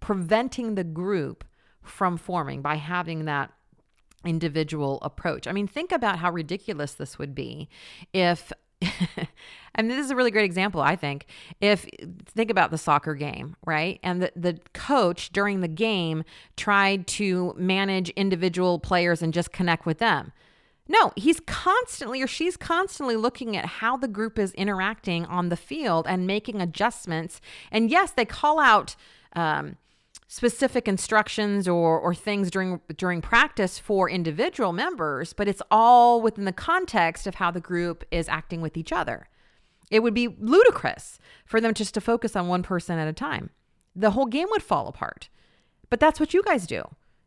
preventing 0.00 0.74
the 0.74 0.84
group 0.84 1.44
from 1.82 2.16
forming 2.16 2.60
by 2.60 2.76
having 2.76 3.24
that 3.24 3.52
individual 4.24 4.98
approach. 5.02 5.46
I 5.46 5.52
mean, 5.52 5.66
think 5.66 5.92
about 5.92 6.18
how 6.18 6.30
ridiculous 6.30 6.92
this 6.94 7.18
would 7.18 7.34
be 7.34 7.68
if 8.12 8.52
and 9.74 9.90
this 9.90 10.04
is 10.04 10.10
a 10.10 10.16
really 10.16 10.30
great 10.30 10.44
example, 10.44 10.80
I 10.80 10.96
think. 10.96 11.26
If 11.60 11.86
think 12.26 12.50
about 12.50 12.70
the 12.70 12.78
soccer 12.78 13.14
game, 13.14 13.56
right? 13.64 13.98
And 14.02 14.22
the, 14.22 14.32
the 14.36 14.58
coach 14.72 15.30
during 15.32 15.60
the 15.60 15.68
game 15.68 16.24
tried 16.56 17.06
to 17.08 17.54
manage 17.56 18.10
individual 18.10 18.78
players 18.78 19.22
and 19.22 19.32
just 19.32 19.52
connect 19.52 19.86
with 19.86 19.98
them. 19.98 20.32
No, 20.86 21.12
he's 21.16 21.40
constantly 21.40 22.20
or 22.20 22.26
she's 22.26 22.58
constantly 22.58 23.16
looking 23.16 23.56
at 23.56 23.64
how 23.64 23.96
the 23.96 24.08
group 24.08 24.38
is 24.38 24.52
interacting 24.52 25.24
on 25.26 25.48
the 25.48 25.56
field 25.56 26.06
and 26.06 26.26
making 26.26 26.60
adjustments. 26.60 27.40
And 27.70 27.90
yes, 27.90 28.10
they 28.10 28.26
call 28.26 28.60
out 28.60 28.94
um, 29.34 29.76
specific 30.34 30.88
instructions 30.88 31.68
or 31.68 31.96
or 31.96 32.12
things 32.12 32.50
during 32.50 32.80
during 32.96 33.20
practice 33.20 33.78
for 33.78 34.10
individual 34.10 34.72
members, 34.72 35.32
but 35.32 35.46
it's 35.46 35.62
all 35.70 36.20
within 36.20 36.44
the 36.44 36.52
context 36.52 37.28
of 37.28 37.36
how 37.36 37.52
the 37.52 37.60
group 37.60 38.02
is 38.10 38.28
acting 38.28 38.60
with 38.60 38.76
each 38.76 38.92
other. 38.92 39.28
It 39.92 40.00
would 40.00 40.12
be 40.12 40.26
ludicrous 40.26 41.20
for 41.46 41.60
them 41.60 41.72
just 41.72 41.94
to 41.94 42.00
focus 42.00 42.34
on 42.34 42.48
one 42.48 42.64
person 42.64 42.98
at 42.98 43.06
a 43.06 43.12
time. 43.12 43.50
The 43.94 44.10
whole 44.10 44.26
game 44.26 44.48
would 44.50 44.64
fall 44.64 44.88
apart. 44.88 45.28
But 45.88 46.00
that's 46.00 46.18
what 46.18 46.34
you 46.34 46.42
guys 46.42 46.66
do. 46.66 46.82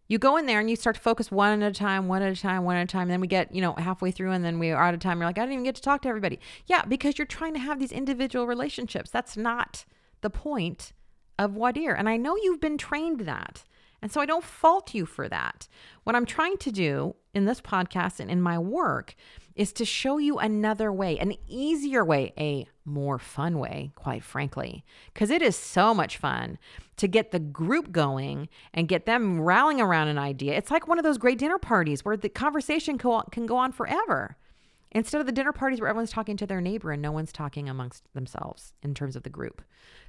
You 0.10 0.18
go 0.18 0.36
in 0.36 0.46
there 0.46 0.60
and 0.60 0.70
you 0.70 0.76
start 0.76 0.98
to 0.98 1.02
focus 1.02 1.32
one 1.32 1.64
at 1.64 1.72
a 1.72 1.74
time, 1.74 2.10
one 2.10 2.22
at 2.22 2.38
a 2.38 2.42
time, 2.42 2.66
one 2.66 2.76
at 2.76 2.84
a 2.84 2.88
time. 2.88 3.08
Then 3.08 3.22
we 3.22 3.28
get, 3.28 3.56
you 3.56 3.62
know, 3.62 3.74
halfway 3.76 4.12
through 4.12 4.32
and 4.32 4.44
then 4.44 4.60
we 4.60 4.72
are 4.72 4.84
out 4.84 4.94
of 4.94 5.00
time. 5.00 5.20
You're 5.20 5.30
like, 5.30 5.38
I 5.38 5.44
didn't 5.44 5.54
even 5.54 5.64
get 5.64 5.76
to 5.76 5.82
talk 5.82 6.02
to 6.02 6.10
everybody. 6.10 6.42
Yeah, 6.66 6.84
because 6.84 7.18
you're 7.18 7.26
trying 7.26 7.54
to 7.54 7.60
have 7.60 7.80
these 7.80 7.94
individual 7.94 8.48
relationships. 8.48 9.10
That's 9.10 9.38
not 9.38 9.86
the 10.20 10.30
point 10.30 10.92
of 11.40 11.52
voir 11.52 11.72
dire. 11.72 11.94
And 11.94 12.10
I 12.10 12.18
know 12.18 12.36
you've 12.36 12.62
been 12.62 12.78
trained 12.78 13.22
that. 13.22 13.64
And 14.02 14.12
so 14.12 14.22
I 14.22 14.26
don't 14.26 14.44
fault 14.44 14.94
you 14.94 15.06
for 15.06 15.28
that. 15.28 15.68
What 16.04 16.16
I'm 16.16 16.26
trying 16.26 16.58
to 16.58 16.72
do 16.72 17.16
in 17.34 17.46
this 17.46 17.62
podcast 17.62 18.20
and 18.20 18.30
in 18.30 18.42
my 18.42 18.60
work 18.60 19.16
is 19.56 19.74
to 19.74 19.86
show 19.86 20.20
you 20.20 20.38
another 20.38 20.94
way, 20.94 21.18
an 21.18 21.34
easier 21.48 22.06
way, 22.06 22.32
a 22.38 22.68
more 22.86 23.18
fun 23.18 23.58
way, 23.58 23.92
quite 23.96 24.24
frankly, 24.24 24.86
because 25.14 25.32
it 25.32 25.42
is 25.42 25.56
so 25.56 25.96
much 25.96 26.18
fun 26.18 26.60
to 26.98 27.08
get 27.08 27.32
the 27.32 27.40
group 27.40 27.92
going 27.92 28.50
and 28.72 28.88
get 28.88 29.08
them 29.08 29.42
rallying 29.42 29.82
around 29.82 30.10
an 30.10 30.20
idea. 30.20 30.56
It's 30.56 30.70
like 30.70 30.88
one 30.88 31.00
of 31.00 31.04
those 31.04 31.18
great 31.18 31.40
dinner 31.40 31.58
parties 31.58 32.06
where 32.06 32.16
the 32.16 32.30
conversation 32.30 33.00
can 33.00 33.46
go 33.48 33.58
on 33.58 33.72
forever. 33.72 34.38
Instead 34.98 35.22
of 35.22 35.28
the 35.28 35.32
dinner 35.32 35.52
parties 35.52 35.80
where 35.80 35.88
everyone's 35.88 36.10
talking 36.10 36.36
to 36.36 36.48
their 36.48 36.60
neighbor 36.60 36.92
and 36.92 37.04
no 37.04 37.12
one's 37.12 37.32
talking 37.32 37.70
amongst 37.70 38.12
themselves 38.16 38.74
in 38.82 38.96
terms 38.96 39.16
of 39.16 39.22
the 39.22 39.30
group. 39.30 39.62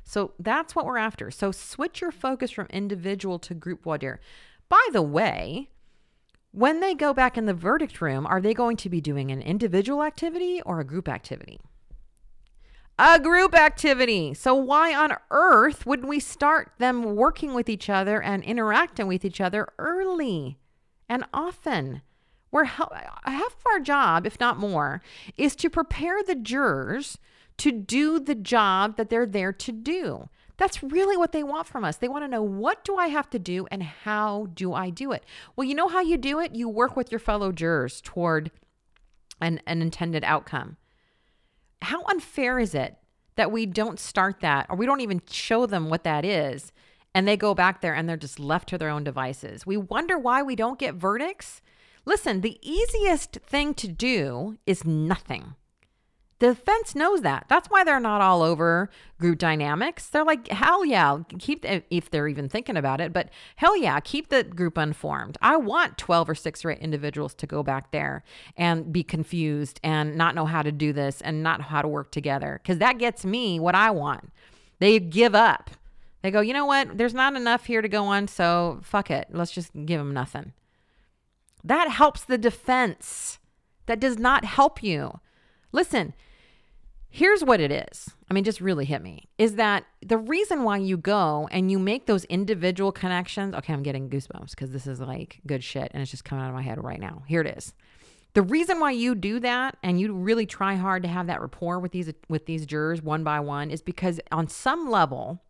So 0.02 0.32
that's 0.38 0.74
what 0.74 0.86
we're 0.86 0.96
after. 0.96 1.30
So 1.30 1.52
switch 1.52 2.00
your 2.00 2.10
focus 2.10 2.50
from 2.50 2.68
individual 2.70 3.38
to 3.40 3.52
group 3.52 3.84
dire. 3.84 4.18
By 4.70 4.88
the 4.90 5.02
way, 5.02 5.68
when 6.52 6.80
they 6.80 6.94
go 6.94 7.12
back 7.12 7.36
in 7.36 7.44
the 7.44 7.52
verdict 7.52 8.00
room, 8.00 8.26
are 8.26 8.40
they 8.40 8.54
going 8.54 8.78
to 8.78 8.88
be 8.88 9.02
doing 9.02 9.30
an 9.30 9.42
individual 9.42 10.02
activity 10.02 10.62
or 10.62 10.80
a 10.80 10.86
group 10.86 11.06
activity? 11.06 11.60
A 12.98 13.20
group 13.20 13.54
activity. 13.54 14.32
So, 14.32 14.54
why 14.54 14.94
on 14.94 15.18
earth 15.30 15.84
wouldn't 15.84 16.08
we 16.08 16.18
start 16.18 16.72
them 16.78 17.14
working 17.14 17.52
with 17.52 17.68
each 17.68 17.90
other 17.90 18.22
and 18.22 18.42
interacting 18.42 19.06
with 19.06 19.22
each 19.22 19.42
other 19.42 19.68
early 19.78 20.56
and 21.10 21.26
often? 21.34 22.00
Where 22.50 22.64
half 22.64 22.90
of 23.26 23.66
our 23.70 23.80
job, 23.80 24.26
if 24.26 24.40
not 24.40 24.58
more, 24.58 25.02
is 25.36 25.54
to 25.56 25.68
prepare 25.68 26.22
the 26.22 26.34
jurors 26.34 27.18
to 27.58 27.72
do 27.72 28.18
the 28.18 28.34
job 28.34 28.96
that 28.96 29.10
they're 29.10 29.26
there 29.26 29.52
to 29.52 29.72
do. 29.72 30.28
That's 30.56 30.82
really 30.82 31.16
what 31.16 31.32
they 31.32 31.42
want 31.42 31.66
from 31.66 31.84
us. 31.84 31.96
They 31.96 32.08
want 32.08 32.24
to 32.24 32.28
know 32.28 32.42
what 32.42 32.84
do 32.84 32.96
I 32.96 33.08
have 33.08 33.30
to 33.30 33.38
do 33.38 33.66
and 33.70 33.82
how 33.82 34.48
do 34.54 34.74
I 34.74 34.90
do 34.90 35.12
it? 35.12 35.24
Well, 35.54 35.66
you 35.66 35.74
know 35.74 35.88
how 35.88 36.00
you 36.00 36.16
do 36.16 36.40
it? 36.40 36.54
You 36.54 36.68
work 36.68 36.96
with 36.96 37.12
your 37.12 37.20
fellow 37.20 37.52
jurors 37.52 38.00
toward 38.00 38.50
an, 39.40 39.60
an 39.66 39.82
intended 39.82 40.24
outcome. 40.24 40.76
How 41.82 42.02
unfair 42.04 42.58
is 42.58 42.74
it 42.74 42.96
that 43.36 43.52
we 43.52 43.66
don't 43.66 44.00
start 44.00 44.40
that 44.40 44.66
or 44.68 44.76
we 44.76 44.86
don't 44.86 45.00
even 45.00 45.22
show 45.30 45.64
them 45.64 45.88
what 45.90 46.02
that 46.02 46.24
is 46.24 46.72
and 47.14 47.26
they 47.26 47.36
go 47.36 47.54
back 47.54 47.80
there 47.80 47.94
and 47.94 48.08
they're 48.08 48.16
just 48.16 48.40
left 48.40 48.68
to 48.70 48.78
their 48.78 48.90
own 48.90 49.04
devices? 49.04 49.64
We 49.64 49.76
wonder 49.76 50.18
why 50.18 50.42
we 50.42 50.56
don't 50.56 50.78
get 50.78 50.94
verdicts. 50.94 51.62
Listen, 52.08 52.40
the 52.40 52.58
easiest 52.62 53.32
thing 53.32 53.74
to 53.74 53.86
do 53.86 54.56
is 54.64 54.82
nothing. 54.82 55.56
The 56.38 56.54
defense 56.54 56.94
knows 56.94 57.20
that. 57.20 57.44
That's 57.50 57.68
why 57.68 57.84
they're 57.84 58.00
not 58.00 58.22
all 58.22 58.40
over 58.42 58.88
group 59.20 59.36
dynamics. 59.36 60.08
They're 60.08 60.24
like, 60.24 60.48
hell 60.48 60.86
yeah, 60.86 61.18
keep 61.38 61.60
the, 61.60 61.82
if 61.90 62.10
they're 62.10 62.26
even 62.26 62.48
thinking 62.48 62.78
about 62.78 63.02
it, 63.02 63.12
but 63.12 63.28
hell 63.56 63.76
yeah, 63.76 64.00
keep 64.00 64.30
the 64.30 64.42
group 64.42 64.78
unformed. 64.78 65.36
I 65.42 65.58
want 65.58 65.98
12 65.98 66.30
or 66.30 66.34
6 66.34 66.64
or 66.64 66.70
8 66.70 66.78
individuals 66.78 67.34
to 67.34 67.46
go 67.46 67.62
back 67.62 67.92
there 67.92 68.24
and 68.56 68.90
be 68.90 69.02
confused 69.02 69.78
and 69.84 70.16
not 70.16 70.34
know 70.34 70.46
how 70.46 70.62
to 70.62 70.72
do 70.72 70.94
this 70.94 71.20
and 71.20 71.42
not 71.42 71.60
how 71.60 71.82
to 71.82 71.88
work 71.88 72.10
together 72.10 72.58
because 72.62 72.78
that 72.78 72.96
gets 72.96 73.26
me 73.26 73.60
what 73.60 73.74
I 73.74 73.90
want. 73.90 74.32
They 74.78 74.98
give 74.98 75.34
up. 75.34 75.72
They 76.22 76.30
go, 76.30 76.40
you 76.40 76.54
know 76.54 76.64
what? 76.64 76.96
There's 76.96 77.12
not 77.12 77.36
enough 77.36 77.66
here 77.66 77.82
to 77.82 77.88
go 77.88 78.06
on, 78.06 78.28
so 78.28 78.80
fuck 78.82 79.10
it. 79.10 79.26
Let's 79.30 79.52
just 79.52 79.72
give 79.84 80.00
them 80.00 80.14
nothing. 80.14 80.54
That 81.64 81.90
helps 81.90 82.24
the 82.24 82.38
defense. 82.38 83.38
That 83.86 84.00
does 84.00 84.18
not 84.18 84.44
help 84.44 84.82
you. 84.82 85.20
Listen, 85.72 86.14
here's 87.10 87.42
what 87.42 87.60
it 87.60 87.70
is. 87.70 88.10
I 88.30 88.34
mean, 88.34 88.44
just 88.44 88.60
really 88.60 88.84
hit 88.84 89.02
me 89.02 89.28
is 89.38 89.54
that 89.54 89.84
the 90.04 90.18
reason 90.18 90.62
why 90.62 90.76
you 90.78 90.96
go 90.96 91.48
and 91.50 91.70
you 91.70 91.78
make 91.78 92.06
those 92.06 92.24
individual 92.26 92.92
connections. 92.92 93.54
Okay, 93.54 93.72
I'm 93.72 93.82
getting 93.82 94.10
goosebumps 94.10 94.50
because 94.50 94.70
this 94.70 94.86
is 94.86 95.00
like 95.00 95.40
good 95.46 95.64
shit 95.64 95.90
and 95.92 96.02
it's 96.02 96.10
just 96.10 96.24
coming 96.24 96.44
out 96.44 96.48
of 96.48 96.54
my 96.54 96.62
head 96.62 96.82
right 96.82 97.00
now. 97.00 97.22
Here 97.26 97.40
it 97.40 97.56
is. 97.56 97.74
The 98.34 98.42
reason 98.42 98.78
why 98.78 98.90
you 98.92 99.14
do 99.14 99.40
that 99.40 99.78
and 99.82 99.98
you 99.98 100.12
really 100.12 100.46
try 100.46 100.74
hard 100.74 101.02
to 101.02 101.08
have 101.08 101.26
that 101.26 101.40
rapport 101.40 101.80
with 101.80 101.92
these 101.92 102.12
with 102.28 102.46
these 102.46 102.66
jurors 102.66 103.02
one 103.02 103.24
by 103.24 103.40
one 103.40 103.70
is 103.70 103.82
because 103.82 104.20
on 104.30 104.48
some 104.48 104.90
level 104.90 105.42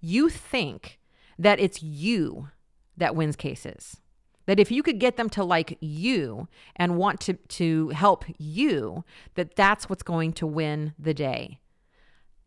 you 0.00 0.28
think 0.28 0.98
that 1.38 1.60
it's 1.60 1.82
you 1.82 2.48
that 2.96 3.14
wins 3.14 3.36
cases. 3.36 3.98
That 4.46 4.60
if 4.60 4.70
you 4.70 4.82
could 4.82 5.00
get 5.00 5.16
them 5.16 5.28
to 5.30 5.44
like 5.44 5.76
you 5.80 6.48
and 6.76 6.96
want 6.96 7.20
to 7.20 7.34
to 7.34 7.88
help 7.90 8.24
you, 8.38 9.04
that 9.34 9.56
that's 9.56 9.88
what's 9.88 10.02
going 10.02 10.32
to 10.34 10.46
win 10.46 10.94
the 10.98 11.14
day. 11.14 11.60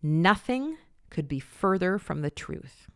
Nothing 0.02 0.78
could 1.10 1.28
be 1.28 1.40
further 1.40 1.98
from 1.98 2.22
the 2.22 2.30
truth. 2.30 2.88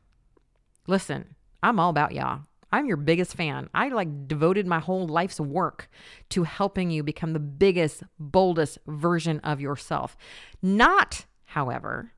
Listen, 0.87 1.35
I'm 1.61 1.79
all 1.79 1.89
about 1.89 2.13
y'all. 2.13 2.41
I'm 2.71 2.87
your 2.87 2.97
biggest 2.97 3.35
fan. 3.35 3.69
I 3.73 3.89
like 3.89 4.27
devoted 4.27 4.65
my 4.65 4.79
whole 4.79 5.07
life's 5.07 5.39
work 5.39 5.89
to 6.29 6.43
helping 6.43 6.89
you 6.89 7.03
become 7.03 7.33
the 7.33 7.39
biggest, 7.39 8.03
boldest 8.17 8.79
version 8.87 9.39
of 9.41 9.61
yourself. 9.61 10.17
Not, 10.61 11.25
however, 11.45 12.13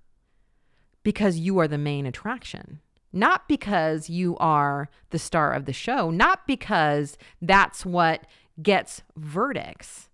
because 1.04 1.38
you 1.38 1.60
are 1.60 1.68
the 1.68 1.78
main 1.78 2.06
attraction 2.06 2.80
not 3.16 3.48
because 3.48 4.10
you 4.10 4.38
are 4.38 4.90
the 5.10 5.18
star 5.18 5.54
of 5.54 5.66
the 5.66 5.74
show, 5.74 6.12
not 6.12 6.46
because 6.46 7.18
that's 7.42 7.86
what 7.86 8.26
gets 8.62 9.04
verdicts. 9.16 10.10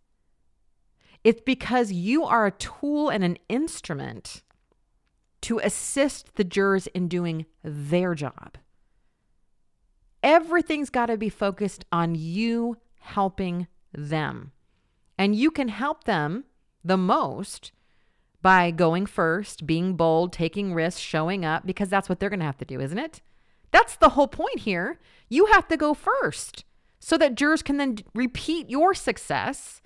It's 1.24 1.41
because 1.41 1.91
you 1.91 2.24
are 2.24 2.46
a 2.46 2.51
tool 2.51 3.10
and 3.10 3.24
an 3.24 3.38
instrument 3.50 4.43
to 5.41 5.60
assist 5.60 6.36
the 6.36 6.43
jurors 6.43 6.88
in 6.88 7.08
doing 7.08 7.46
their 7.63 8.13
job. 8.13 8.58
Everything's 10.24 10.91
got 10.91 11.08
to 11.08 11.17
be 11.17 11.29
focused 11.29 11.86
on 11.91 12.13
you 12.15 12.77
helping 13.00 13.67
them. 13.91 14.51
And 15.17 15.36
you 15.36 15.50
can 15.50 15.67
help 15.67 16.03
them 16.03 16.46
the 16.84 16.98
most 16.98 17.72
by 18.41 18.71
going 18.71 19.05
first, 19.05 19.65
being 19.65 19.95
bold, 19.95 20.33
taking 20.33 20.74
risks, 20.74 21.00
showing 21.00 21.45
up, 21.45 21.65
because 21.65 21.89
that's 21.89 22.10
what 22.10 22.19
they're 22.19 22.29
going 22.29 22.39
to 22.39 22.45
have 22.45 22.57
to 22.57 22.65
do, 22.65 22.79
isn't 22.79 22.98
it? 22.98 23.21
That's 23.71 23.95
the 23.95 24.10
whole 24.10 24.27
point 24.27 24.60
here. 24.60 25.00
You 25.29 25.48
have 25.48 25.67
to 25.69 25.77
go 25.77 25.93
first 25.93 26.65
so 27.00 27.17
that 27.17 27.36
jurors 27.36 27.62
can 27.62 27.77
then 27.77 27.98
repeat 28.13 28.69
your 28.69 28.93
success, 28.93 29.81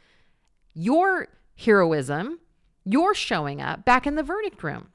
your 0.74 1.28
heroism, 1.56 2.40
your 2.84 3.14
showing 3.14 3.62
up 3.62 3.86
back 3.86 4.06
in 4.06 4.16
the 4.16 4.24
verdict 4.24 4.64
room. 4.64 4.90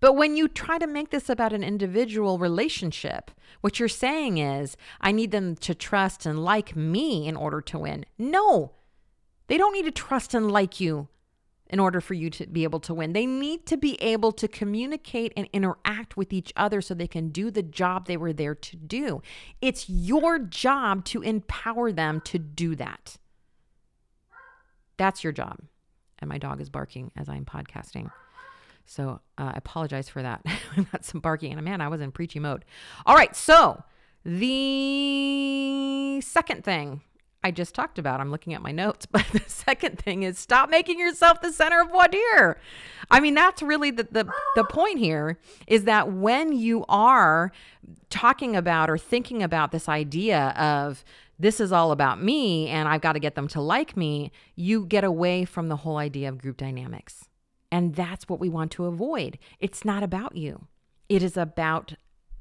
But 0.00 0.14
when 0.14 0.36
you 0.36 0.48
try 0.48 0.78
to 0.78 0.86
make 0.86 1.10
this 1.10 1.28
about 1.28 1.52
an 1.52 1.62
individual 1.62 2.38
relationship, 2.38 3.30
what 3.60 3.78
you're 3.78 3.88
saying 3.88 4.38
is, 4.38 4.76
I 5.00 5.12
need 5.12 5.30
them 5.30 5.56
to 5.56 5.74
trust 5.74 6.24
and 6.24 6.42
like 6.42 6.74
me 6.74 7.28
in 7.28 7.36
order 7.36 7.60
to 7.60 7.78
win. 7.78 8.06
No, 8.16 8.72
they 9.48 9.58
don't 9.58 9.74
need 9.74 9.84
to 9.84 9.90
trust 9.90 10.32
and 10.32 10.50
like 10.50 10.80
you 10.80 11.08
in 11.70 11.78
order 11.80 12.00
for 12.00 12.14
you 12.14 12.28
to 12.28 12.46
be 12.46 12.64
able 12.64 12.80
to 12.80 12.92
win. 12.92 13.12
They 13.12 13.26
need 13.26 13.64
to 13.66 13.76
be 13.76 13.94
able 14.02 14.32
to 14.32 14.48
communicate 14.48 15.32
and 15.36 15.48
interact 15.52 16.16
with 16.16 16.32
each 16.32 16.52
other 16.56 16.80
so 16.80 16.92
they 16.92 17.06
can 17.06 17.30
do 17.30 17.50
the 17.50 17.62
job 17.62 18.06
they 18.06 18.16
were 18.16 18.32
there 18.32 18.56
to 18.56 18.76
do. 18.76 19.22
It's 19.62 19.88
your 19.88 20.38
job 20.38 21.04
to 21.06 21.22
empower 21.22 21.92
them 21.92 22.20
to 22.26 22.38
do 22.38 22.74
that. 22.74 23.16
That's 24.96 25.24
your 25.24 25.32
job. 25.32 25.60
And 26.18 26.28
my 26.28 26.38
dog 26.38 26.60
is 26.60 26.68
barking 26.68 27.12
as 27.16 27.28
I'm 27.28 27.44
podcasting. 27.44 28.10
So 28.84 29.20
uh, 29.38 29.52
I 29.54 29.56
apologize 29.56 30.08
for 30.08 30.20
that. 30.22 30.44
Got 30.92 31.04
some 31.04 31.20
barking, 31.20 31.52
and 31.52 31.62
man, 31.62 31.80
I 31.80 31.86
was 31.88 32.00
in 32.00 32.10
preachy 32.10 32.40
mode. 32.40 32.64
All 33.06 33.14
right, 33.14 33.34
so 33.36 33.82
the 34.24 36.20
second 36.20 36.64
thing 36.64 37.00
I 37.42 37.50
just 37.50 37.74
talked 37.74 37.98
about. 37.98 38.20
I'm 38.20 38.30
looking 38.30 38.54
at 38.54 38.62
my 38.62 38.72
notes. 38.72 39.06
But 39.12 39.26
the 39.32 39.42
second 39.46 39.98
thing 39.98 40.22
is 40.22 40.38
stop 40.38 40.70
making 40.70 40.98
yourself 40.98 41.40
the 41.40 41.52
center 41.52 41.80
of 41.80 41.90
dire. 42.10 42.58
I 43.10 43.20
mean, 43.20 43.34
that's 43.34 43.62
really 43.62 43.90
the, 43.90 44.04
the, 44.04 44.32
the 44.54 44.64
point 44.64 44.98
here 44.98 45.38
is 45.66 45.84
that 45.84 46.12
when 46.12 46.52
you 46.52 46.84
are 46.88 47.52
talking 48.08 48.56
about 48.56 48.88
or 48.90 48.98
thinking 48.98 49.42
about 49.42 49.72
this 49.72 49.88
idea 49.88 50.50
of 50.50 51.04
this 51.38 51.58
is 51.58 51.72
all 51.72 51.90
about 51.90 52.22
me 52.22 52.68
and 52.68 52.88
I've 52.88 53.00
got 53.00 53.14
to 53.14 53.18
get 53.18 53.34
them 53.34 53.48
to 53.48 53.60
like 53.60 53.96
me, 53.96 54.30
you 54.54 54.84
get 54.84 55.04
away 55.04 55.44
from 55.44 55.68
the 55.68 55.76
whole 55.76 55.96
idea 55.96 56.28
of 56.28 56.38
group 56.38 56.58
dynamics. 56.58 57.28
And 57.72 57.94
that's 57.94 58.28
what 58.28 58.40
we 58.40 58.48
want 58.48 58.70
to 58.72 58.84
avoid. 58.84 59.38
It's 59.58 59.84
not 59.84 60.02
about 60.02 60.36
you, 60.36 60.66
it 61.08 61.22
is 61.22 61.36
about, 61.36 61.94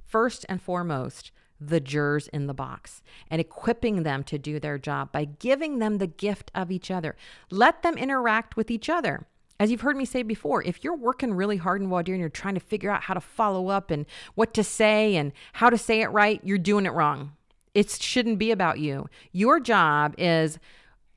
first 0.05 0.45
and 0.49 0.61
foremost, 0.61 1.31
the 1.59 1.79
jurors 1.79 2.27
in 2.29 2.47
the 2.47 2.53
box 2.53 3.01
and 3.29 3.41
equipping 3.41 4.03
them 4.03 4.23
to 4.23 4.37
do 4.37 4.59
their 4.59 4.77
job 4.77 5.11
by 5.11 5.25
giving 5.25 5.79
them 5.79 5.97
the 5.97 6.07
gift 6.07 6.51
of 6.55 6.71
each 6.71 6.89
other. 6.89 7.15
Let 7.49 7.83
them 7.83 7.97
interact 7.97 8.55
with 8.55 8.71
each 8.71 8.89
other. 8.89 9.25
As 9.59 9.69
you've 9.69 9.81
heard 9.81 9.97
me 9.97 10.05
say 10.05 10.23
before, 10.23 10.63
if 10.63 10.83
you're 10.83 10.95
working 10.95 11.33
really 11.33 11.57
hard 11.57 11.81
in 11.81 11.89
dire 11.89 12.03
and 12.07 12.19
you're 12.19 12.29
trying 12.29 12.53
to 12.53 12.61
figure 12.61 12.89
out 12.89 13.03
how 13.03 13.13
to 13.13 13.19
follow 13.19 13.67
up 13.67 13.91
and 13.91 14.05
what 14.35 14.53
to 14.53 14.63
say 14.63 15.17
and 15.17 15.33
how 15.53 15.69
to 15.69 15.77
say 15.77 16.01
it 16.01 16.07
right, 16.07 16.39
you're 16.43 16.57
doing 16.57 16.85
it 16.85 16.93
wrong. 16.93 17.33
It 17.73 17.89
shouldn't 17.89 18.39
be 18.39 18.51
about 18.51 18.79
you. 18.79 19.09
Your 19.33 19.59
job 19.59 20.15
is 20.17 20.59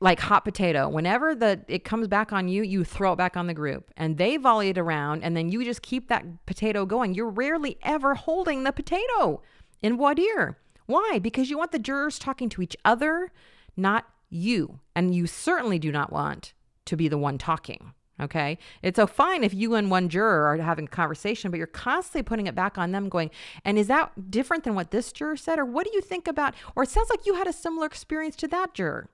like 0.01 0.19
hot 0.19 0.45
potato. 0.45 0.89
Whenever 0.89 1.37
the 1.37 1.61
it 1.69 1.85
comes 1.85 2.09
back 2.09 2.33
on 2.33 2.49
you, 2.49 2.65
you 2.65 2.83
throw 2.85 3.13
it 3.13 3.17
back 3.17 3.37
on 3.37 3.47
the 3.47 3.55
group 3.55 3.93
and 3.97 4.19
they 4.19 4.37
volley 4.37 4.71
it 4.71 4.79
around 4.79 5.23
and 5.23 5.37
then 5.37 5.49
you 5.49 5.65
just 5.65 5.83
keep 5.83 6.09
that 6.09 6.45
potato 6.45 6.85
going. 6.85 7.15
You're 7.15 7.31
rarely 7.31 7.79
ever 7.83 8.17
holding 8.17 8.65
the 8.65 8.73
potato 8.73 9.41
in 9.83 9.97
voir 9.97 10.15
dire. 10.15 10.59
Why? 10.87 11.19
Because 11.19 11.51
you 11.51 11.59
want 11.59 11.73
the 11.73 11.79
jurors 11.79 12.19
talking 12.19 12.49
to 12.51 12.63
each 12.63 12.77
other, 12.85 13.33
not 13.77 14.07
you. 14.31 14.81
And 14.95 15.15
you 15.15 15.27
certainly 15.27 15.79
do 15.79 15.93
not 15.93 16.13
want 16.13 16.53
to 16.87 16.97
be 16.97 17.09
the 17.09 17.19
one 17.19 17.39
talking. 17.39 17.93
Okay. 18.21 18.59
It's 18.83 18.97
so 18.97 19.07
fine 19.07 19.43
if 19.43 19.55
you 19.55 19.75
and 19.75 19.91
one 19.91 20.09
juror 20.09 20.47
are 20.47 20.57
having 20.59 20.85
a 20.85 20.89
conversation, 20.89 21.51
but 21.51 21.57
you're 21.57 21.67
constantly 21.67 22.23
putting 22.23 22.47
it 22.47 22.55
back 22.55 22.79
on 22.79 22.93
them, 22.93 23.09
going, 23.09 23.31
and 23.65 23.79
is 23.79 23.89
that 23.89 24.31
different 24.31 24.65
than 24.65 24.75
what 24.75 24.91
this 24.91 25.13
juror 25.13 25.37
said? 25.37 25.59
Or 25.59 25.65
what 25.65 25.87
do 25.87 25.93
you 25.95 26.01
think 26.01 26.29
about? 26.29 26.55
Or 26.77 26.85
it 26.85 26.91
sounds 26.91 27.11
like 27.11 27.27
you 27.27 27.35
had 27.35 27.49
a 27.49 27.53
similar 27.53 27.87
experience 27.87 28.37
to 28.37 28.49
that 28.49 28.75
juror. 28.75 29.09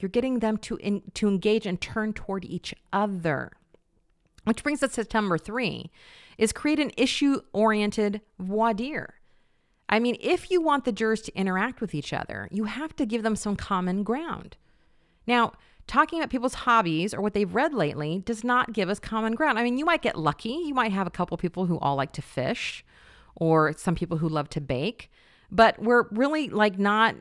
You're 0.00 0.08
getting 0.08 0.38
them 0.38 0.56
to, 0.58 0.76
in, 0.76 1.02
to 1.14 1.28
engage 1.28 1.66
and 1.66 1.80
turn 1.80 2.12
toward 2.12 2.44
each 2.44 2.74
other. 2.92 3.52
Which 4.44 4.62
brings 4.62 4.82
us 4.82 4.92
to 4.92 5.06
number 5.12 5.38
three 5.38 5.90
is 6.38 6.52
create 6.52 6.80
an 6.80 6.92
issue 6.96 7.42
oriented 7.52 8.22
voir 8.38 8.72
dire. 8.72 9.14
I 9.88 9.98
mean, 9.98 10.16
if 10.20 10.50
you 10.50 10.60
want 10.60 10.84
the 10.84 10.92
jurors 10.92 11.22
to 11.22 11.36
interact 11.36 11.80
with 11.80 11.94
each 11.94 12.12
other, 12.12 12.48
you 12.50 12.64
have 12.64 12.94
to 12.96 13.06
give 13.06 13.22
them 13.22 13.36
some 13.36 13.56
common 13.56 14.02
ground. 14.02 14.56
Now, 15.26 15.52
talking 15.86 16.20
about 16.20 16.30
people's 16.30 16.54
hobbies 16.54 17.14
or 17.14 17.20
what 17.20 17.32
they've 17.32 17.54
read 17.54 17.72
lately 17.72 18.22
does 18.24 18.44
not 18.44 18.72
give 18.72 18.88
us 18.88 18.98
common 18.98 19.34
ground. 19.34 19.58
I 19.58 19.62
mean, 19.62 19.78
you 19.78 19.84
might 19.84 20.02
get 20.02 20.18
lucky. 20.18 20.50
You 20.50 20.74
might 20.74 20.92
have 20.92 21.06
a 21.06 21.10
couple 21.10 21.36
people 21.36 21.66
who 21.66 21.78
all 21.78 21.96
like 21.96 22.12
to 22.12 22.22
fish 22.22 22.84
or 23.34 23.72
some 23.72 23.94
people 23.94 24.18
who 24.18 24.28
love 24.28 24.50
to 24.50 24.60
bake 24.60 25.10
but 25.50 25.80
we're 25.80 26.04
really 26.10 26.48
like 26.48 26.78
not 26.78 27.14